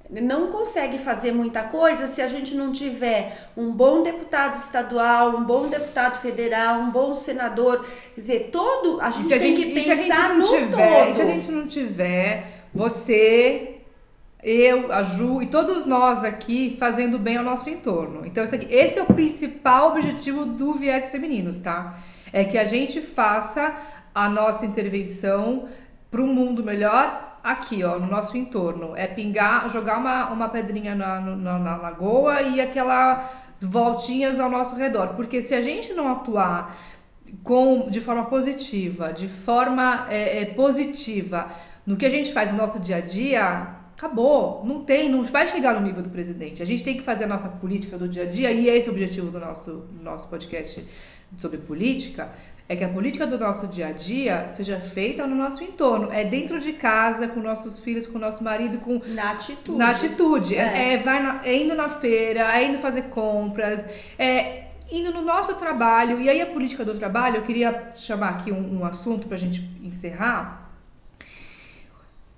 não 0.09 0.47
consegue 0.47 0.97
fazer 0.97 1.31
muita 1.31 1.63
coisa 1.63 2.05
se 2.05 2.21
a 2.21 2.27
gente 2.27 2.53
não 2.53 2.71
tiver 2.71 3.49
um 3.55 3.71
bom 3.71 4.03
deputado 4.03 4.57
estadual, 4.57 5.37
um 5.37 5.43
bom 5.45 5.69
deputado 5.69 6.21
federal, 6.21 6.81
um 6.81 6.91
bom 6.91 7.15
senador. 7.15 7.85
Quer 8.13 8.21
dizer, 8.21 8.49
todo. 8.51 8.99
A 8.99 9.09
gente, 9.11 9.29
tem 9.29 9.39
gente, 9.39 9.65
que 9.65 9.73
pensar 9.73 10.35
no 10.35 10.45
tiver, 10.47 11.05
todo. 11.05 11.15
se 11.15 11.21
a 11.21 11.25
gente 11.25 11.51
não 11.51 11.65
tiver 11.65 12.45
você 12.73 13.70
eu, 14.43 14.91
a 14.91 15.04
Ju 15.04 15.41
e 15.41 15.47
todos 15.47 15.86
nós 15.86 16.23
aqui 16.23 16.75
fazendo 16.80 17.19
bem 17.19 17.38
ao 17.38 17.43
nosso 17.43 17.69
entorno. 17.69 18.25
Então, 18.25 18.43
aqui, 18.43 18.67
esse 18.69 18.97
é 18.97 19.04
o 19.04 19.06
principal 19.06 19.89
objetivo 19.91 20.45
do 20.45 20.73
Viés 20.73 21.12
Femininos, 21.12 21.60
tá? 21.62 21.97
É 22.34 22.43
que 22.43 22.58
a 22.58 22.63
gente 22.63 23.01
faça 23.01 23.75
a 24.13 24.27
nossa 24.27 24.65
intervenção 24.65 25.67
para 26.10 26.21
um 26.21 26.27
mundo 26.27 26.63
melhor 26.63 27.39
aqui, 27.43 27.84
ó, 27.84 27.99
no 27.99 28.08
nosso 28.08 28.36
entorno. 28.38 28.95
É 28.95 29.08
pingar, 29.08 29.69
jogar 29.69 29.97
uma, 29.97 30.30
uma 30.30 30.49
pedrinha 30.49 30.95
na, 30.95 31.19
na, 31.19 31.60
na 31.60 31.75
lagoa 31.77 32.41
e 32.41 32.60
aquelas 32.60 33.30
voltinhas 33.62 34.39
ao 34.39 34.49
nosso 34.49 34.75
redor. 34.75 35.10
Porque 35.10 35.41
se 35.41 35.54
a 35.54 35.62
gente 35.62 35.93
não 35.93 36.12
atuar 36.12 36.75
com, 37.43 37.89
de 37.89 38.01
forma 38.01 38.25
positiva, 38.25 39.13
de 39.13 39.27
forma 39.27 40.08
é, 40.10 40.41
é, 40.41 40.45
positiva 40.45 41.49
no 41.86 41.95
que 41.95 42.06
a 42.06 42.10
gente 42.10 42.34
faz 42.34 42.51
no 42.51 42.58
nosso 42.58 42.80
dia 42.80 42.97
a 42.97 43.01
dia, 43.01 43.81
Acabou, 44.01 44.63
não 44.65 44.83
tem, 44.83 45.11
não 45.11 45.21
vai 45.21 45.47
chegar 45.47 45.75
no 45.75 45.81
nível 45.81 46.01
do 46.01 46.09
presidente. 46.09 46.63
A 46.63 46.65
gente 46.65 46.83
tem 46.83 46.97
que 46.97 47.03
fazer 47.03 47.25
a 47.25 47.27
nossa 47.27 47.47
política 47.47 47.99
do 47.99 48.09
dia 48.09 48.23
a 48.23 48.25
dia 48.25 48.51
e 48.51 48.67
esse 48.67 48.87
é 48.87 48.89
o 48.89 48.95
objetivo 48.95 49.29
do 49.29 49.39
nosso, 49.39 49.85
nosso 50.01 50.27
podcast 50.27 50.83
sobre 51.37 51.59
política, 51.59 52.31
é 52.67 52.75
que 52.75 52.83
a 52.83 52.89
política 52.89 53.27
do 53.27 53.37
nosso 53.37 53.67
dia 53.67 53.89
a 53.89 53.91
dia 53.91 54.49
seja 54.49 54.79
feita 54.79 55.27
no 55.27 55.35
nosso 55.35 55.63
entorno, 55.63 56.11
é 56.11 56.25
dentro 56.25 56.59
de 56.59 56.73
casa, 56.73 57.27
com 57.27 57.41
nossos 57.41 57.79
filhos, 57.81 58.07
com 58.07 58.17
nosso 58.17 58.43
marido, 58.43 58.79
com 58.79 58.99
na 59.05 59.33
atitude. 59.33 59.77
Na 59.77 59.89
atitude, 59.91 60.55
é, 60.55 60.93
é 60.93 60.97
vai 60.97 61.21
na, 61.21 61.45
é 61.45 61.55
indo 61.55 61.75
na 61.75 61.87
feira, 61.87 62.59
é 62.59 62.65
indo 62.65 62.79
fazer 62.79 63.03
compras, 63.03 63.85
é 64.17 64.63
indo 64.91 65.13
no 65.13 65.21
nosso 65.21 65.53
trabalho. 65.53 66.19
E 66.19 66.27
aí 66.27 66.41
a 66.41 66.47
política 66.47 66.83
do 66.83 66.95
trabalho, 66.95 67.35
eu 67.35 67.43
queria 67.43 67.91
chamar 67.93 68.29
aqui 68.29 68.51
um, 68.51 68.79
um 68.79 68.83
assunto 68.83 69.27
para 69.27 69.35
a 69.35 69.39
gente 69.39 69.61
encerrar 69.83 70.61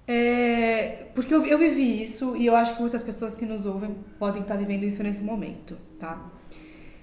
é, 0.08 1.08
porque 1.16 1.34
eu, 1.34 1.46
eu 1.46 1.58
vivi 1.58 2.02
isso 2.02 2.36
e 2.36 2.46
eu 2.46 2.56
acho 2.56 2.76
que 2.76 2.82
muitas 2.82 3.02
pessoas 3.02 3.36
que 3.36 3.46
nos 3.46 3.66
ouvem 3.66 3.96
podem 4.20 4.42
estar 4.42 4.56
vivendo 4.56 4.84
isso 4.84 5.02
nesse 5.02 5.24
momento, 5.24 5.78
tá? 6.00 6.30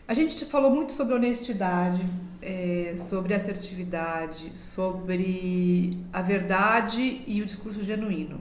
A 0.07 0.13
gente 0.13 0.45
falou 0.45 0.71
muito 0.71 0.93
sobre 0.93 1.15
honestidade, 1.15 2.05
é, 2.43 2.95
sobre 2.97 3.33
assertividade, 3.33 4.59
sobre 4.59 5.99
a 6.13 6.21
verdade 6.21 7.23
e 7.27 7.41
o 7.41 7.47
discurso 7.47 7.83
genuíno. 7.83 8.41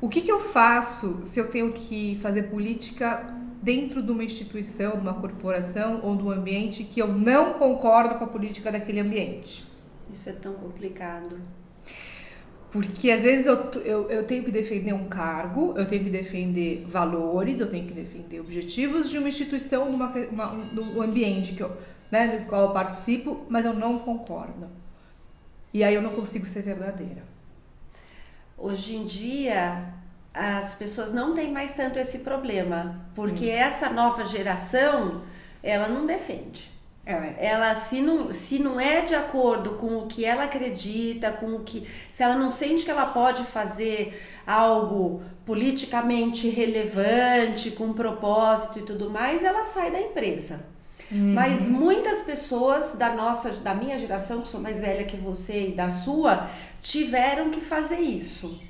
O 0.00 0.08
que, 0.08 0.20
que 0.20 0.30
eu 0.30 0.40
faço 0.40 1.20
se 1.24 1.40
eu 1.40 1.48
tenho 1.48 1.72
que 1.72 2.18
fazer 2.20 2.44
política 2.44 3.34
dentro 3.62 4.02
de 4.02 4.10
uma 4.10 4.24
instituição, 4.24 4.92
de 4.92 5.00
uma 5.00 5.14
corporação 5.14 6.00
ou 6.02 6.16
de 6.16 6.22
um 6.22 6.30
ambiente 6.30 6.84
que 6.84 7.00
eu 7.00 7.08
não 7.08 7.54
concordo 7.54 8.16
com 8.16 8.24
a 8.24 8.28
política 8.28 8.70
daquele 8.70 9.00
ambiente? 9.00 9.64
Isso 10.12 10.28
é 10.28 10.32
tão 10.32 10.54
complicado. 10.54 11.40
Porque 12.70 13.10
às 13.10 13.22
vezes 13.22 13.46
eu, 13.46 13.56
eu, 13.80 14.10
eu 14.10 14.26
tenho 14.26 14.44
que 14.44 14.50
defender 14.50 14.92
um 14.92 15.08
cargo, 15.08 15.72
eu 15.76 15.86
tenho 15.86 16.04
que 16.04 16.10
defender 16.10 16.84
valores, 16.86 17.60
eu 17.60 17.70
tenho 17.70 17.86
que 17.86 17.94
defender 17.94 18.40
objetivos 18.40 19.08
de 19.08 19.16
uma 19.16 19.28
instituição, 19.28 19.88
de 19.88 19.94
uma, 19.94 20.08
uma, 20.30 20.52
um 20.52 21.02
ambiente 21.02 21.54
que 21.54 21.62
eu, 21.62 21.74
né, 22.10 22.38
do 22.38 22.46
qual 22.46 22.62
eu 22.66 22.70
participo, 22.70 23.46
mas 23.48 23.64
eu 23.64 23.72
não 23.72 23.98
concordo. 23.98 24.68
E 25.72 25.82
aí 25.82 25.94
eu 25.94 26.02
não 26.02 26.10
consigo 26.10 26.46
ser 26.46 26.62
verdadeira. 26.62 27.22
Hoje 28.56 28.96
em 28.96 29.06
dia, 29.06 29.94
as 30.34 30.74
pessoas 30.74 31.12
não 31.12 31.34
têm 31.34 31.50
mais 31.50 31.74
tanto 31.74 31.98
esse 31.98 32.18
problema, 32.18 33.00
porque 33.14 33.46
hum. 33.46 33.52
essa 33.52 33.90
nova 33.90 34.24
geração, 34.26 35.22
ela 35.62 35.88
não 35.88 36.04
defende. 36.04 36.70
É. 37.06 37.34
Ela, 37.38 37.74
se 37.74 38.02
não, 38.02 38.30
se 38.30 38.58
não 38.58 38.78
é 38.78 39.00
de 39.00 39.14
acordo 39.14 39.70
com 39.76 39.98
o 39.98 40.06
que 40.06 40.24
ela 40.24 40.44
acredita, 40.44 41.32
com 41.32 41.54
o 41.54 41.60
que. 41.60 41.88
Se 42.12 42.22
ela 42.22 42.34
não 42.34 42.50
sente 42.50 42.84
que 42.84 42.90
ela 42.90 43.06
pode 43.06 43.44
fazer 43.44 44.22
algo 44.46 45.22
politicamente 45.46 46.48
relevante, 46.50 47.70
com 47.70 47.94
propósito 47.94 48.80
e 48.80 48.82
tudo 48.82 49.08
mais, 49.08 49.42
ela 49.42 49.64
sai 49.64 49.90
da 49.90 50.00
empresa. 50.00 50.66
Uhum. 51.10 51.32
Mas 51.32 51.68
muitas 51.68 52.20
pessoas 52.20 52.94
da 52.98 53.14
nossa, 53.14 53.50
da 53.52 53.74
minha 53.74 53.98
geração, 53.98 54.42
que 54.42 54.48
sou 54.48 54.60
mais 54.60 54.80
velha 54.80 55.04
que 55.04 55.16
você 55.16 55.68
e 55.68 55.72
da 55.72 55.90
sua, 55.90 56.48
tiveram 56.82 57.50
que 57.50 57.60
fazer 57.60 58.00
isso. 58.00 58.60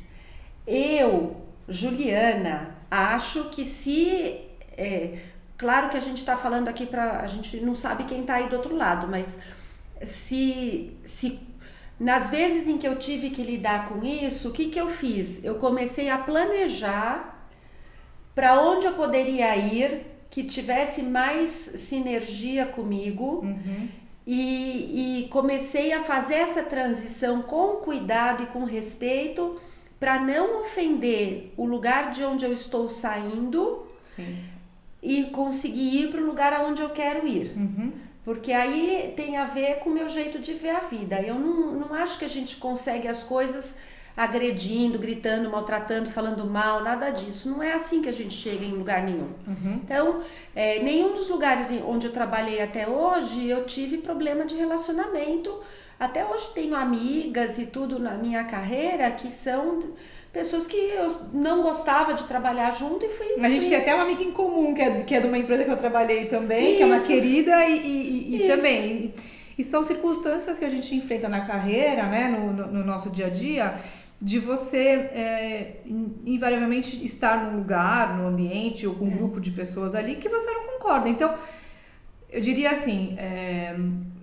Eu, 0.67 1.37
Juliana, 1.69 2.77
acho 2.91 3.51
que 3.51 3.64
se. 3.64 4.41
É, 4.77 5.19
claro 5.59 5.90
que 5.90 5.97
a 5.97 6.01
gente 6.01 6.18
está 6.18 6.37
falando 6.37 6.68
aqui 6.68 6.87
para. 6.87 7.21
A 7.21 7.27
gente 7.27 7.61
não 7.61 7.75
sabe 7.75 8.05
quem 8.05 8.23
está 8.23 8.37
aí 8.37 8.49
do 8.49 8.57
outro 8.57 8.75
lado, 8.75 9.07
mas 9.09 9.40
se, 10.03 10.97
se 11.05 11.40
nas 11.99 12.31
vezes 12.31 12.68
em 12.68 12.79
que 12.79 12.87
eu 12.87 12.97
tive 12.97 13.31
que 13.31 13.42
lidar 13.42 13.88
com 13.88 14.05
isso, 14.05 14.49
o 14.49 14.53
que, 14.53 14.66
que 14.66 14.81
eu 14.81 14.88
fiz? 14.88 15.44
Eu 15.44 15.57
comecei 15.57 16.09
a 16.09 16.16
planejar 16.16 17.51
para 18.35 18.62
onde 18.62 18.87
eu 18.87 18.92
poderia 18.92 19.57
ir 19.57 20.07
que 20.31 20.44
tivesse 20.44 21.03
mais 21.03 21.49
sinergia 21.49 22.66
comigo 22.66 23.40
uhum. 23.42 23.88
e, 24.25 25.25
e 25.25 25.29
comecei 25.29 25.92
a 25.92 26.05
fazer 26.05 26.35
essa 26.35 26.62
transição 26.62 27.42
com 27.42 27.77
cuidado 27.77 28.44
e 28.44 28.47
com 28.47 28.64
respeito 28.64 29.61
para 29.99 30.21
não 30.21 30.61
ofender 30.61 31.53
o 31.57 31.66
lugar 31.66 32.12
de 32.12 32.23
onde 32.23 32.44
eu 32.44 32.53
estou 32.53 32.88
saindo 32.88 33.87
Sim. 34.05 34.38
E 35.03 35.25
conseguir 35.25 36.03
ir 36.03 36.11
para 36.11 36.21
o 36.21 36.27
lugar 36.27 36.53
aonde 36.53 36.83
eu 36.83 36.91
quero 36.91 37.27
ir. 37.27 37.53
Uhum. 37.57 37.93
Porque 38.25 38.53
aí 38.53 39.15
tem 39.17 39.37
a 39.37 39.47
ver 39.47 39.77
com 39.77 39.91
o 39.91 39.95
meu 39.95 40.09
jeito 40.09 40.39
de 40.39 40.53
ver 40.53 40.71
a 40.71 40.81
vida. 40.81 41.21
Eu 41.23 41.37
não, 41.37 41.73
não 41.73 41.95
acho 41.95 42.19
que 42.19 42.25
a 42.25 42.29
gente 42.29 42.57
consegue 42.57 43.09
as 43.09 43.23
coisas 43.23 43.79
agredindo, 44.19 44.99
gritando, 44.99 45.49
maltratando, 45.49 46.11
falando 46.11 46.45
mal, 46.45 46.83
nada 46.83 47.09
disso. 47.11 47.49
Não 47.49 47.63
é 47.63 47.73
assim 47.73 48.03
que 48.03 48.09
a 48.09 48.13
gente 48.13 48.35
chega 48.35 48.65
em 48.65 48.73
lugar 48.73 49.03
nenhum. 49.03 49.29
Uhum. 49.47 49.81
Então, 49.85 50.23
é, 50.57 50.83
nenhum 50.83 51.15
dos 51.15 51.29
lugares 51.29 51.71
onde 51.87 52.09
eu 52.09 52.13
trabalhei 52.13 52.61
até 52.61 52.89
hoje 52.89 53.49
eu 53.49 53.65
tive 53.65 53.99
problema 53.99 54.45
de 54.45 54.57
relacionamento. 54.57 55.63
Até 56.01 56.27
hoje 56.27 56.51
tenho 56.53 56.75
amigas 56.75 57.59
e 57.59 57.67
tudo 57.67 58.01
na 58.01 58.15
minha 58.15 58.43
carreira 58.45 59.09
que 59.13 59.31
são 59.31 59.81
pessoas 60.33 60.67
que 60.67 60.77
eu 60.77 61.09
não 61.33 61.62
gostava 61.62 62.14
de 62.14 62.25
trabalhar 62.25 62.71
junto 62.73 63.05
e 63.05 63.09
fui. 63.09 63.27
A 63.45 63.49
gente 63.49 63.62
fui... 63.62 63.71
tem 63.71 63.79
até 63.79 63.95
uma 63.95 64.05
amiga 64.05 64.23
em 64.23 64.33
comum, 64.33 64.75
que 64.75 64.83
é, 64.83 65.01
que 65.03 65.14
é 65.14 65.21
de 65.21 65.27
uma 65.27 65.38
empresa 65.38 65.64
que 65.64 65.71
eu 65.71 65.77
trabalhei 65.77 66.27
também, 66.27 66.69
Isso. 66.69 66.77
que 66.77 66.83
é 66.83 66.87
uma 66.87 67.01
querida 67.01 67.67
e, 67.67 67.79
e, 67.79 68.45
e 68.45 68.49
também. 68.49 69.14
E 69.57 69.64
são 69.64 69.83
circunstâncias 69.83 70.59
que 70.59 70.64
a 70.64 70.71
gente 70.71 70.95
enfrenta 70.95 71.29
na 71.29 71.45
carreira, 71.45 72.05
né, 72.05 72.29
no, 72.29 72.53
no, 72.53 72.67
no 72.73 72.85
nosso 72.85 73.11
dia 73.11 73.27
a 73.27 73.31
dia, 73.31 73.75
de 74.21 74.38
você 74.38 74.88
é, 74.88 75.77
invariavelmente 76.25 77.05
estar 77.05 77.45
num 77.45 77.59
lugar, 77.59 78.17
num 78.17 78.29
ambiente 78.29 78.87
ou 78.87 78.95
com 78.95 79.05
um 79.05 79.12
é. 79.12 79.17
grupo 79.17 79.41
de 79.41 79.51
pessoas 79.51 79.95
ali 79.95 80.17
que 80.17 80.29
você 80.29 80.51
não 80.51 80.64
concorda. 80.73 81.09
Então, 81.09 81.35
eu 82.31 82.41
diria 82.41 82.71
assim, 82.71 83.17
é, 83.19 83.77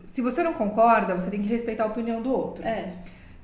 se 0.05 0.21
você 0.21 0.43
não 0.43 0.53
concorda, 0.53 1.15
você 1.15 1.29
tem 1.29 1.41
que 1.41 1.49
respeitar 1.49 1.83
a 1.83 1.87
opinião 1.87 2.21
do 2.21 2.31
outro. 2.31 2.65
É. 2.65 2.93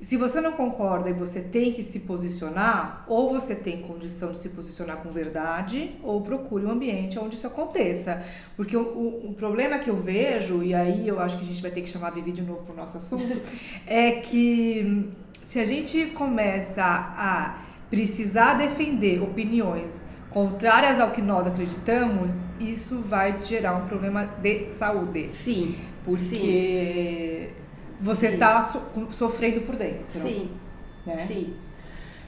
Se 0.01 0.17
você 0.17 0.41
não 0.41 0.53
concorda 0.53 1.11
e 1.11 1.13
você 1.13 1.41
tem 1.41 1.73
que 1.73 1.83
se 1.83 1.99
posicionar, 1.99 3.05
ou 3.07 3.29
você 3.29 3.53
tem 3.53 3.83
condição 3.83 4.31
de 4.31 4.39
se 4.39 4.49
posicionar 4.49 4.97
com 4.97 5.11
verdade, 5.11 5.91
ou 6.01 6.21
procure 6.21 6.65
um 6.65 6.71
ambiente 6.71 7.19
onde 7.19 7.35
isso 7.35 7.45
aconteça. 7.45 8.25
Porque 8.57 8.75
o, 8.75 8.81
o, 8.81 9.29
o 9.29 9.33
problema 9.35 9.77
que 9.77 9.91
eu 9.91 9.95
vejo, 9.97 10.63
e 10.63 10.73
aí 10.73 11.07
eu 11.07 11.19
acho 11.19 11.37
que 11.37 11.43
a 11.43 11.47
gente 11.47 11.61
vai 11.61 11.69
ter 11.69 11.81
que 11.81 11.89
chamar 11.89 12.07
a 12.07 12.11
Vivi 12.11 12.31
de 12.31 12.41
novo 12.41 12.63
para 12.63 12.73
o 12.73 12.77
nosso 12.77 12.97
assunto, 12.97 13.39
é 13.85 14.13
que 14.13 15.07
se 15.43 15.59
a 15.59 15.65
gente 15.65 16.07
começa 16.07 16.83
a 16.83 17.59
precisar 17.87 18.55
defender 18.55 19.21
opiniões 19.21 20.03
contrárias 20.31 20.99
ao 20.99 21.11
que 21.11 21.21
nós 21.21 21.45
acreditamos, 21.45 22.33
isso 22.59 23.01
vai 23.01 23.37
gerar 23.45 23.75
um 23.75 23.85
problema 23.87 24.25
de 24.25 24.67
saúde. 24.69 25.29
Sim. 25.29 25.75
Porque 26.03 26.19
sim 26.25 27.60
você 28.01 28.29
está 28.29 28.63
so, 28.63 28.81
sofrendo 29.11 29.61
por 29.61 29.75
dentro. 29.75 30.05
Sim. 30.09 30.49
Né? 31.05 31.15
Sim. 31.15 31.53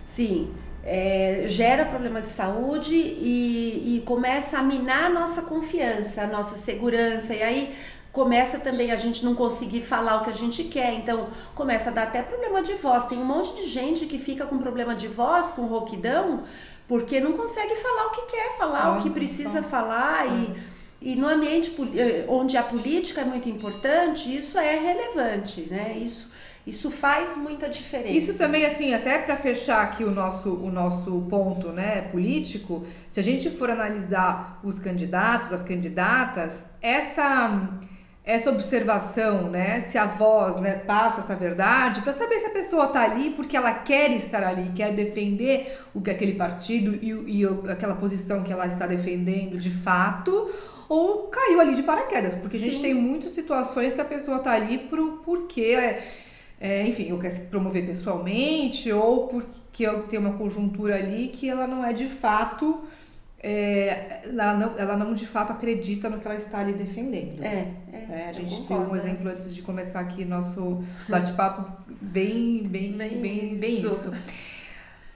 Sim. 0.05 0.53
É, 0.85 1.45
gera 1.47 1.85
problema 1.85 2.21
de 2.21 2.27
saúde 2.27 2.95
e, 2.95 3.97
e 3.97 4.01
começa 4.05 4.59
a 4.59 4.63
minar 4.63 5.05
a 5.05 5.09
nossa 5.09 5.43
confiança, 5.43 6.23
a 6.23 6.27
nossa 6.27 6.55
segurança. 6.55 7.33
E 7.33 7.41
aí 7.41 7.75
começa 8.11 8.59
também 8.59 8.91
a 8.91 8.97
gente 8.97 9.25
não 9.25 9.33
conseguir 9.33 9.81
falar 9.81 10.17
o 10.17 10.23
que 10.23 10.29
a 10.29 10.33
gente 10.33 10.65
quer, 10.65 10.93
então 10.93 11.29
começa 11.55 11.89
a 11.89 11.93
dar 11.93 12.03
até 12.03 12.21
problema 12.21 12.61
de 12.61 12.73
voz. 12.75 13.07
Tem 13.07 13.17
um 13.17 13.25
monte 13.25 13.55
de 13.55 13.65
gente 13.65 14.05
que 14.05 14.19
fica 14.19 14.45
com 14.45 14.57
problema 14.59 14.93
de 14.93 15.07
voz, 15.07 15.51
com 15.51 15.63
rouquidão, 15.63 16.43
porque 16.87 17.19
não 17.19 17.33
consegue 17.33 17.75
falar 17.77 18.07
o 18.07 18.11
que 18.11 18.21
quer 18.23 18.57
falar, 18.57 18.83
ah, 18.83 18.97
o 18.97 19.01
que 19.01 19.09
precisa 19.09 19.59
então. 19.59 19.69
falar 19.69 20.27
e 20.27 20.53
ah. 20.55 20.72
E 21.03 21.15
no 21.17 21.27
ambiente 21.27 21.75
eh, 21.95 22.23
onde 22.29 22.55
a 22.55 22.63
política 22.63 23.21
é 23.21 23.25
muito 23.25 23.49
importante, 23.49 24.33
isso 24.33 24.57
é 24.57 24.79
relevante, 24.79 25.67
né? 25.69 25.97
Isso, 25.97 26.31
isso 26.65 26.89
faz 26.89 27.35
muita 27.35 27.67
diferença. 27.67 28.15
Isso 28.15 28.37
também, 28.37 28.65
assim, 28.65 28.93
até 28.93 29.17
para 29.17 29.35
fechar 29.35 29.81
aqui 29.81 30.05
o 30.05 30.11
nosso, 30.11 30.49
o 30.49 30.71
nosso 30.71 31.27
ponto 31.29 31.67
né, 31.73 32.03
político, 32.03 32.85
se 33.11 33.19
a 33.19 33.23
gente 33.23 33.49
for 33.49 33.69
analisar 33.69 34.61
os 34.63 34.79
candidatos, 34.79 35.51
as 35.51 35.61
candidatas, 35.61 36.65
essa 36.81 37.69
essa 38.25 38.49
observação, 38.49 39.49
né, 39.49 39.81
se 39.81 39.97
a 39.97 40.05
voz, 40.05 40.57
né, 40.57 40.75
passa 40.75 41.19
essa 41.19 41.35
verdade, 41.35 42.01
para 42.01 42.13
saber 42.13 42.39
se 42.39 42.45
a 42.45 42.51
pessoa 42.51 42.85
está 42.85 43.03
ali 43.03 43.31
porque 43.31 43.57
ela 43.57 43.73
quer 43.73 44.11
estar 44.11 44.41
ali, 44.41 44.71
quer 44.73 44.95
defender 44.95 45.77
o 45.93 46.01
que 46.01 46.09
aquele 46.09 46.35
partido 46.35 46.95
e, 47.01 47.41
e 47.41 47.45
aquela 47.69 47.95
posição 47.95 48.41
que 48.41 48.53
ela 48.53 48.65
está 48.65 48.87
defendendo 48.87 49.57
de 49.57 49.69
fato, 49.69 50.49
ou 50.93 51.23
caiu 51.23 51.59
ali 51.59 51.75
de 51.75 51.81
paraquedas, 51.81 52.35
porque 52.35 52.55
a 52.55 52.59
gente 52.59 52.79
tem 52.79 52.93
muitas 52.93 53.31
situações 53.31 53.95
que 53.95 54.01
a 54.01 54.05
pessoa 54.05 54.37
tá 54.37 54.51
ali 54.51 54.77
por, 54.77 55.23
porque, 55.25 55.61
é, 55.61 56.07
é, 56.61 56.87
enfim, 56.87 57.09
eu 57.09 57.17
quero 57.17 57.33
se 57.33 57.41
promover 57.47 57.83
pessoalmente, 57.83 58.91
ou 58.91 59.27
porque 59.27 59.87
eu 59.87 60.03
tenho 60.03 60.21
uma 60.21 60.37
conjuntura 60.37 60.93
ali 60.95 61.29
que 61.29 61.49
ela 61.49 61.65
não 61.65 61.83
é 61.83 61.93
de 61.93 62.05
fato. 62.05 62.83
É, 63.39 64.21
ela, 64.23 64.53
não, 64.53 64.77
ela 64.77 64.95
não 64.95 65.15
de 65.15 65.25
fato 65.25 65.51
acredita 65.51 66.07
no 66.09 66.19
que 66.19 66.27
ela 66.27 66.37
está 66.37 66.59
ali 66.59 66.73
defendendo. 66.73 67.43
É, 67.43 67.73
é, 67.91 68.05
é 68.09 68.29
a 68.29 68.33
gente 68.33 68.67
tem 68.67 68.77
um 68.77 68.95
exemplo 68.95 69.27
antes 69.27 69.53
de 69.53 69.63
começar 69.63 69.99
aqui 69.99 70.23
nosso 70.23 70.83
bate-papo 71.09 71.71
bem, 71.99 72.61
bem, 72.67 72.91
bem, 72.93 73.19
bem, 73.19 73.57
bem 73.57 73.73
isso. 73.73 73.91
isso. 73.91 74.13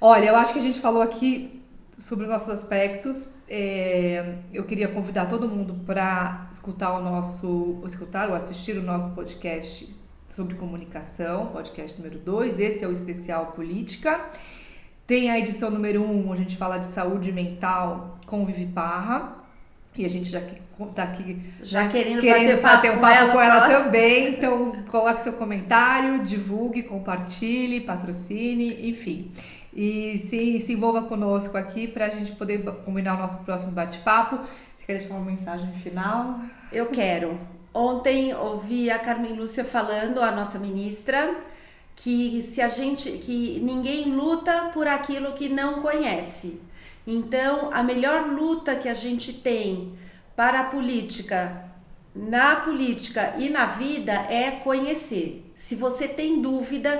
Olha, 0.01 0.25
eu 0.25 0.35
acho 0.35 0.53
que 0.53 0.59
a 0.59 0.63
gente 0.63 0.79
falou 0.79 1.03
aqui 1.03 1.61
sobre 1.99 2.23
os 2.23 2.31
nossos 2.31 2.49
aspectos. 2.49 3.36
É, 3.49 4.35
eu 4.53 4.65
queria 4.65 4.89
convidar 4.89 5.27
todo 5.27 5.47
mundo 5.47 5.75
para 5.85 6.49
escutar 6.51 6.91
o 6.97 7.01
nosso, 7.01 7.81
escutar 7.85 8.27
ou 8.29 8.35
assistir 8.35 8.77
o 8.77 8.83
nosso 8.83 9.11
podcast 9.11 9.87
sobre 10.27 10.55
comunicação, 10.55 11.47
podcast 11.47 11.97
número 11.97 12.19
2. 12.19 12.59
Esse 12.59 12.83
é 12.83 12.87
o 12.87 12.91
especial 12.91 13.47
Política. 13.47 14.19
Tem 15.05 15.31
a 15.31 15.39
edição 15.39 15.71
número 15.71 16.01
1, 16.01 16.27
um, 16.27 16.33
a 16.33 16.35
gente 16.35 16.57
fala 16.57 16.77
de 16.77 16.87
saúde 16.87 17.31
mental 17.31 18.19
com 18.25 18.45
Vivi 18.45 18.65
Parra. 18.65 19.37
E 19.95 20.05
a 20.05 20.09
gente 20.09 20.29
já 20.29 20.41
está 20.79 21.03
aqui 21.03 21.41
já 21.63 21.87
querendo, 21.87 22.21
querendo 22.21 22.61
bater, 22.61 22.91
um 22.91 22.99
papo 22.99 23.01
com 23.01 23.09
ela, 23.09 23.31
com 23.31 23.41
ela 23.41 23.67
também. 23.67 24.29
Então, 24.29 24.83
coloque 24.89 25.23
seu 25.23 25.33
comentário, 25.33 26.23
divulgue, 26.23 26.83
compartilhe, 26.83 27.79
patrocine, 27.79 28.89
enfim 28.89 29.31
e 29.77 30.17
se, 30.17 30.59
se 30.59 30.73
envolva 30.73 31.03
conosco 31.03 31.55
aqui 31.55 31.87
para 31.87 32.07
a 32.07 32.09
gente 32.09 32.31
poder 32.31 32.63
combinar 32.83 33.13
o 33.13 33.19
nosso 33.19 33.37
próximo 33.43 33.73
bate-papo. 33.73 34.37
Você 34.37 34.85
quer 34.87 34.97
deixar 34.97 35.13
uma 35.13 35.23
mensagem 35.23 35.71
final? 35.73 36.39
Eu 36.71 36.87
quero. 36.87 37.39
Ontem 37.71 38.33
ouvi 38.33 38.89
a 38.89 38.97
Carmen 38.97 39.33
Lúcia 39.33 39.63
falando, 39.63 40.19
a 40.19 40.31
nossa 40.31 40.57
ministra, 40.57 41.35
que 41.95 42.41
se 42.41 42.59
a 42.59 42.69
gente 42.69 43.19
que 43.19 43.59
ninguém 43.59 44.05
luta 44.05 44.71
por 44.73 44.87
aquilo 44.87 45.33
que 45.33 45.47
não 45.47 45.79
conhece. 45.79 46.59
Então, 47.05 47.69
a 47.71 47.83
melhor 47.83 48.31
luta 48.31 48.75
que 48.75 48.89
a 48.89 48.95
gente 48.95 49.31
tem 49.31 49.93
para 50.35 50.61
a 50.61 50.63
política, 50.63 51.65
na 52.15 52.55
política 52.55 53.35
e 53.37 53.47
na 53.47 53.67
vida 53.67 54.11
é 54.11 54.49
conhecer. 54.49 55.45
Se 55.55 55.75
você 55.75 56.07
tem 56.07 56.41
dúvida, 56.41 56.99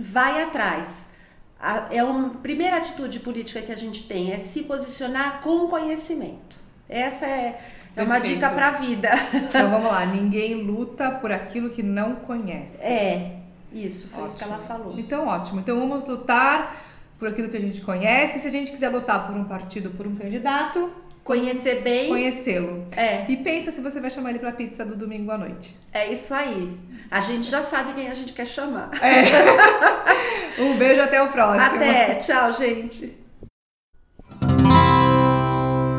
vai 0.00 0.42
atrás 0.42 1.16
a, 1.60 1.88
é 1.90 2.02
uma 2.02 2.30
primeira 2.30 2.76
atitude 2.76 3.20
política 3.20 3.60
que 3.60 3.72
a 3.72 3.76
gente 3.76 4.04
tem, 4.04 4.32
é 4.32 4.38
se 4.38 4.62
posicionar 4.62 5.40
com 5.40 5.68
conhecimento. 5.68 6.56
Essa 6.88 7.26
é, 7.26 7.60
é 7.96 8.02
uma 8.02 8.18
dica 8.18 8.48
para 8.48 8.68
a 8.68 8.72
vida. 8.72 9.10
Então 9.48 9.70
vamos 9.70 9.90
lá, 9.90 10.06
ninguém 10.06 10.62
luta 10.62 11.10
por 11.10 11.32
aquilo 11.32 11.70
que 11.70 11.82
não 11.82 12.16
conhece. 12.16 12.80
É, 12.80 13.36
isso, 13.72 14.08
foi 14.08 14.22
ótimo. 14.22 14.26
isso 14.26 14.38
que 14.38 14.44
ela 14.44 14.58
falou. 14.58 14.94
Então, 14.98 15.26
ótimo. 15.26 15.60
Então 15.60 15.78
vamos 15.78 16.04
lutar 16.04 16.84
por 17.18 17.28
aquilo 17.28 17.48
que 17.48 17.56
a 17.56 17.60
gente 17.60 17.80
conhece. 17.80 18.38
Se 18.38 18.48
a 18.48 18.50
gente 18.50 18.70
quiser 18.70 18.88
lutar 18.88 19.26
por 19.26 19.36
um 19.36 19.44
partido, 19.44 19.90
por 19.90 20.06
um 20.06 20.14
candidato, 20.14 20.90
conhecer 21.24 21.82
bem, 21.82 22.08
conhecê-lo. 22.08 22.86
É. 22.96 23.26
E 23.28 23.36
pensa 23.36 23.70
se 23.70 23.80
você 23.80 24.00
vai 24.00 24.10
chamar 24.10 24.30
ele 24.30 24.38
para 24.38 24.52
pizza 24.52 24.84
do 24.84 24.96
domingo 24.96 25.30
à 25.30 25.36
noite. 25.36 25.76
É 25.92 26.10
isso 26.10 26.32
aí. 26.32 26.78
A 27.10 27.20
gente 27.20 27.50
já 27.50 27.62
sabe 27.62 27.92
quem 27.92 28.08
a 28.08 28.14
gente 28.14 28.32
quer 28.32 28.46
chamar. 28.46 28.90
É. 29.02 29.24
um 30.60 30.76
beijo 30.76 31.00
até 31.00 31.22
o 31.22 31.28
próximo. 31.28 31.76
Até, 31.76 32.14
tchau, 32.16 32.52
gente. 32.52 33.16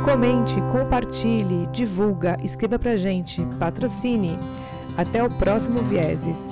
Comente, 0.03 0.55
compartilhe, 0.71 1.67
divulga, 1.67 2.37
escreva 2.43 2.79
pra 2.79 2.95
gente, 2.97 3.45
patrocine. 3.59 4.39
Até 4.97 5.23
o 5.23 5.29
próximo 5.29 5.83
Vieses. 5.83 6.48